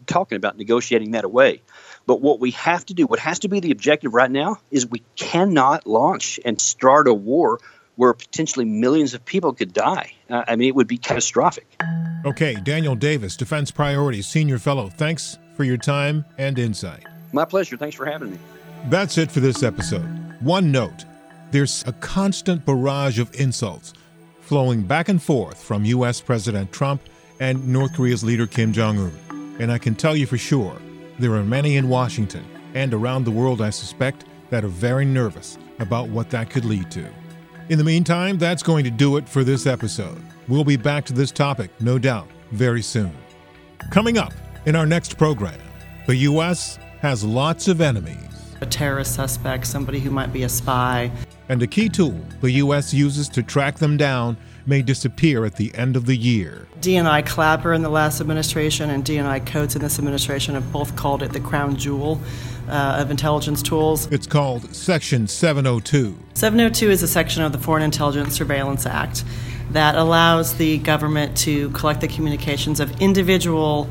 talking 0.07 0.37
about 0.37 0.57
negotiating 0.57 1.13
that 1.13 1.25
away. 1.25 1.63
But 2.07 2.21
what 2.21 2.41
we 2.41 2.53
have 2.53 2.85
to 2.87 2.95
do, 2.95 3.07
what 3.07 3.19
has 3.21 3.41
to 3.41 3.49
be 3.49 3.61
the 3.61 3.71
objective 3.71 4.15
right 4.15 4.31
now, 4.31 4.57
is 4.71 4.87
we 4.87 5.03
cannot 5.17 5.87
launch 5.87 6.41
and 6.45 6.61
start 6.61 7.07
a 7.07 7.15
war 7.15 7.61
where 7.97 8.15
potentially 8.15 8.65
millions 8.65 9.13
of 9.15 9.25
people 9.25 9.53
could 9.53 9.73
die. 9.73 10.15
Uh, 10.29 10.43
I 10.49 10.57
mean, 10.57 10.69
it 10.69 10.75
would 10.75 10.87
be 10.87 10.97
catastrophic. 10.97 11.67
Okay, 12.25 12.55
Daniel 12.55 12.95
Davis, 12.95 13.37
Defense 13.37 13.71
Priorities 13.71 14.27
Senior 14.27 14.59
Fellow. 14.59 14.89
Thanks 14.89 15.39
for 15.55 15.65
your 15.65 15.77
time 15.77 16.25
and 16.39 16.59
insight. 16.59 17.05
My 17.33 17.45
pleasure. 17.45 17.77
Thanks 17.77 17.97
for 17.97 18.07
having 18.07 18.31
me. 18.31 18.39
That's 18.89 19.19
it 19.19 19.31
for 19.31 19.41
this 19.41 19.63
episode. 19.63 20.09
One 20.41 20.73
note 20.73 21.05
there's 21.51 21.85
a 21.87 21.93
constant 21.95 22.65
barrage 22.65 23.19
of 23.19 23.35
insults 23.35 23.93
flowing 24.41 24.83
back 24.83 25.09
and 25.09 25.23
forth 25.23 25.63
from 25.63 25.85
U.S. 25.85 26.21
President 26.21 26.73
Trump 26.73 27.03
and 27.41 27.69
North 27.69 27.95
Korea's 27.95 28.25
leader 28.25 28.47
Kim 28.47 28.73
Jong 28.73 28.99
un. 28.99 29.57
And 29.61 29.71
I 29.71 29.79
can 29.79 29.95
tell 29.95 30.17
you 30.17 30.27
for 30.27 30.39
sure, 30.39 30.77
there 31.19 31.35
are 31.35 31.45
many 31.45 31.77
in 31.77 31.89
Washington 31.89 32.45
and 32.75 32.95
around 32.95 33.25
the 33.25 33.31
world, 33.31 33.61
I 33.61 33.71
suspect, 33.71 34.25
that 34.51 34.65
are 34.65 34.69
very 34.69 35.05
nervous 35.05 35.59
about 35.79 36.09
what 36.09 36.31
that 36.31 36.51
could 36.51 36.65
lead 36.65 36.91
to. 36.93 37.07
In 37.69 37.79
the 37.79 37.85
meantime, 37.85 38.39
that's 38.39 38.63
going 38.63 38.85
to 38.85 38.91
do 38.91 39.17
it 39.17 39.29
for 39.29 39.45
this 39.45 39.67
episode. 39.67 40.21
We'll 40.49 40.65
be 40.65 40.77
back 40.77 41.05
to 41.07 41.13
this 41.13 41.31
topic, 41.31 41.71
no 41.81 41.99
doubt, 41.99 42.29
very 42.51 42.83
soon. 42.83 43.13
Coming 43.91 44.19
up, 44.19 44.33
in 44.67 44.75
our 44.75 44.87
next 44.87 45.19
program, 45.19 45.61
the 46.07 46.17
U.S. 46.17 46.79
has 47.01 47.23
lots 47.23 47.69
of 47.69 47.81
enemies. 47.81 48.40
A 48.61 48.67
terrorist 48.67 49.15
suspect, 49.15 49.67
somebody 49.67 50.01
who 50.01 50.11
might 50.11 50.33
be 50.33 50.43
a 50.43 50.49
spy. 50.49 51.11
And 51.49 51.63
a 51.63 51.67
key 51.67 51.89
tool 51.89 52.21
the 52.41 52.51
U.S. 52.53 52.93
uses 52.95 53.29
to 53.31 53.43
track 53.43 53.79
them 53.79 53.97
down 53.97 54.37
may 54.67 54.83
disappear 54.83 55.45
at 55.45 55.57
the 55.57 55.75
end 55.75 55.97
of 55.97 56.07
the 56.07 56.17
year. 56.17 56.69
DNI 56.81 57.27
Clapper 57.27 57.73
in 57.73 57.83
the 57.83 57.89
last 57.89 58.21
administration 58.21 58.91
and 58.91 59.05
DNI 59.05 59.45
Coats 59.47 59.75
in 59.75 59.83
this 59.83 59.99
administration 59.99 60.55
have 60.55 60.73
both 60.73 60.97
called 60.97 61.23
it 61.23 61.33
the 61.33 61.41
crown 61.41 61.77
jewel 61.77 62.21
uh, 62.69 62.99
of 63.01 63.11
intelligence 63.11 63.63
tools. 63.63 64.07
It's 64.13 64.27
called 64.27 64.75
Section 64.75 65.27
702. 65.27 66.17
702 66.35 66.91
is 66.91 67.03
a 67.03 67.09
section 67.09 67.43
of 67.43 67.53
the 67.53 67.59
Foreign 67.59 67.83
Intelligence 67.83 68.35
Surveillance 68.35 68.87
Act 68.87 69.25
that 69.71 69.95
allows 69.95 70.55
the 70.55 70.79
government 70.79 71.37
to 71.39 71.71
collect 71.71 72.01
the 72.01 72.09
communications 72.09 72.81
of 72.81 73.01
individual 73.01 73.89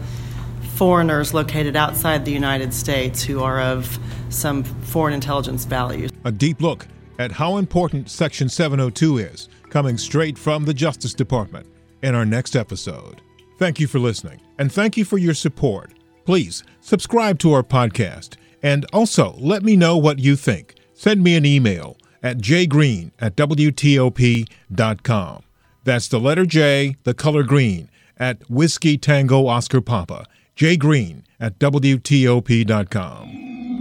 foreigners 0.80 1.34
located 1.34 1.76
outside 1.76 2.24
the 2.24 2.32
United 2.32 2.74
States 2.74 3.22
who 3.22 3.44
are 3.44 3.60
of 3.60 4.00
some 4.30 4.63
foreign 4.63 5.13
intelligence 5.13 5.65
values. 5.65 6.10
A 6.24 6.32
deep 6.32 6.62
look 6.62 6.88
at 7.20 7.34
how 7.34 7.58
important 7.58 8.10
Section 8.10 8.48
702 8.48 9.18
is, 9.18 9.50
coming 9.70 9.98
straight 9.98 10.38
from 10.38 10.63
the 10.63 10.74
Justice 10.74 11.13
Department 11.13 11.68
in 12.02 12.15
our 12.15 12.26
next 12.26 12.56
episode. 12.56 13.20
Thank 13.58 13.82
you 13.82 13.88
for 13.88 14.00
listening, 14.00 14.39
and 14.58 14.72
thank 14.72 14.96
you 14.96 15.04
for 15.04 15.18
your 15.18 15.34
support. 15.34 15.92
Please 16.24 16.63
subscribe 16.80 17.39
to 17.39 17.52
our 17.52 17.63
podcast, 17.63 18.38
and 18.63 18.86
also 18.94 19.36
let 19.38 19.63
me 19.63 19.76
know 19.76 19.98
what 19.98 20.20
you 20.20 20.38
think. 20.38 20.76
Send 20.94 21.22
me 21.22 21.36
an 21.36 21.46
email 21.46 21.98
at 22.24 22.38
jgreen 22.38 23.12
at 23.20 23.36
WTOP.com. 23.36 24.44
That's 25.84 26.08
the 26.08 26.20
letter 26.22 26.46
J, 26.46 26.96
the 27.04 27.13
color 27.13 27.44
green, 27.44 27.89
at 28.15 28.50
Whiskey 28.50 28.98
Tango 28.98 29.48
Oscar 29.48 29.82
Papa 29.82 30.26
Jay 30.60 30.76
Green 30.76 31.24
at 31.39 31.58
WTOP.com. 31.58 33.30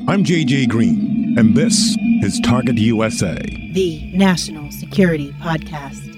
I'm 0.06 0.22
JJ 0.22 0.68
Green, 0.68 1.34
and 1.36 1.56
this 1.56 1.96
is 2.22 2.38
Target 2.44 2.78
USA, 2.78 3.34
the 3.72 4.12
National 4.14 4.70
Security 4.70 5.32
Podcast. 5.40 6.14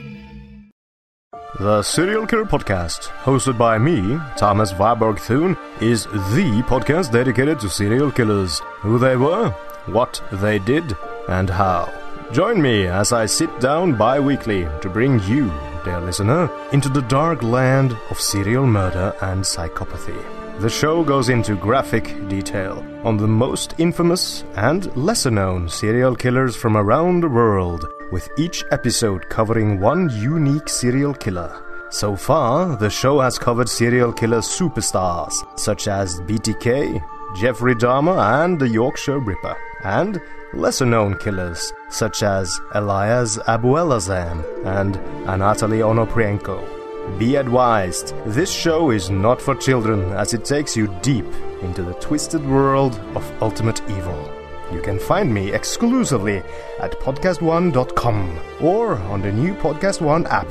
The 1.59 1.83
Serial 1.83 2.27
Killer 2.27 2.45
Podcast, 2.45 3.09
hosted 3.25 3.57
by 3.57 3.79
me, 3.79 4.19
Thomas 4.37 4.75
Warburg 4.75 5.19
Thune, 5.19 5.57
is 5.81 6.05
the 6.05 6.63
podcast 6.67 7.11
dedicated 7.11 7.59
to 7.61 7.71
serial 7.71 8.11
killers, 8.11 8.59
who 8.81 8.99
they 8.99 9.17
were, 9.17 9.49
what 9.87 10.23
they 10.31 10.59
did, 10.59 10.95
and 11.31 11.49
how. 11.49 11.91
Join 12.33 12.61
me 12.61 12.87
as 12.87 13.15
I 13.15 13.25
sit 13.25 13.61
down 13.61 13.97
bi 13.97 14.21
weekly 14.21 14.69
to 14.83 14.91
bring 14.91 15.21
you, 15.21 15.51
dear 15.85 16.01
listener, 16.01 16.51
into 16.73 16.89
the 16.89 17.03
dark 17.03 17.43
land 17.43 17.97
of 18.11 18.21
serial 18.21 18.67
murder 18.67 19.15
and 19.23 19.43
psychopathy. 19.43 20.21
The 20.61 20.69
show 20.69 21.03
goes 21.03 21.31
into 21.31 21.57
graphic 21.57 22.05
detail 22.29 22.85
on 23.03 23.17
the 23.17 23.27
most 23.27 23.75
infamous 23.79 24.45
and 24.57 24.95
lesser 24.95 25.31
known 25.31 25.69
serial 25.69 26.15
killers 26.15 26.55
from 26.55 26.77
around 26.77 27.23
the 27.23 27.29
world, 27.29 27.87
with 28.13 28.29
each 28.37 28.63
episode 28.71 29.29
covering 29.31 29.81
one 29.81 30.11
unique 30.11 30.69
serial 30.69 31.15
killer. 31.15 31.65
So 31.91 32.15
far, 32.15 32.77
the 32.77 32.91
show 32.91 33.21
has 33.21 33.39
covered 33.39 33.69
serial 33.69 34.13
killer 34.13 34.41
superstars 34.41 35.33
such 35.59 35.89
as 35.89 36.21
BTK, 36.21 37.03
Jeffrey 37.37 37.75
Dahmer, 37.75 38.45
and 38.45 38.61
the 38.61 38.69
Yorkshire 38.69 39.19
Ripper. 39.19 39.57
And 39.83 40.21
lesser 40.55 40.87
known 40.87 41.17
killers 41.19 41.73
such 41.91 42.23
as 42.23 42.61
Elias 42.75 43.39
Abuelazam 43.39 44.45
and 44.67 44.97
Anatoly 45.27 45.81
Onoprienko. 45.81 47.19
Be 47.19 47.37
advised, 47.37 48.15
this 48.27 48.53
show 48.53 48.91
is 48.91 49.11
not 49.11 49.41
for 49.41 49.55
children 49.55 50.13
as 50.13 50.35
it 50.35 50.45
takes 50.45 50.77
you 50.77 50.87
deep 51.03 51.27
into 51.63 51.83
the 51.83 51.95
twisted 51.95 52.45
world 52.47 52.99
of 53.15 53.43
ultimate 53.43 53.81
evil. 53.91 54.31
You 54.73 54.81
can 54.81 54.99
find 54.99 55.33
me 55.33 55.53
exclusively 55.53 56.43
at 56.79 56.93
podcast1.com 57.01 58.41
or 58.61 58.95
on 58.95 59.23
the 59.23 59.33
new 59.33 59.55
Podcast 59.55 60.01
One 60.01 60.27
app. 60.27 60.49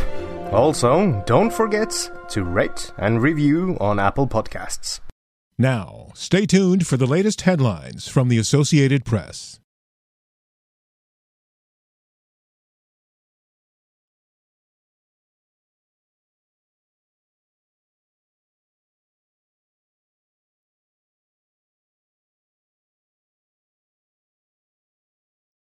Also, 0.52 1.24
don't 1.26 1.54
forget 1.54 2.12
to 2.30 2.44
rate 2.44 2.92
and 2.98 3.22
review 3.22 3.78
on 3.80 4.00
Apple 4.00 4.28
Podcasts. 4.28 5.00
Now, 5.58 6.12
stay 6.16 6.46
tuned 6.46 6.88
for 6.88 6.98
the 6.98 7.06
latest 7.06 7.42
headlines 7.42 8.08
from 8.08 8.30
the 8.30 8.38
Associated 8.38 9.06
Press. 9.06 9.59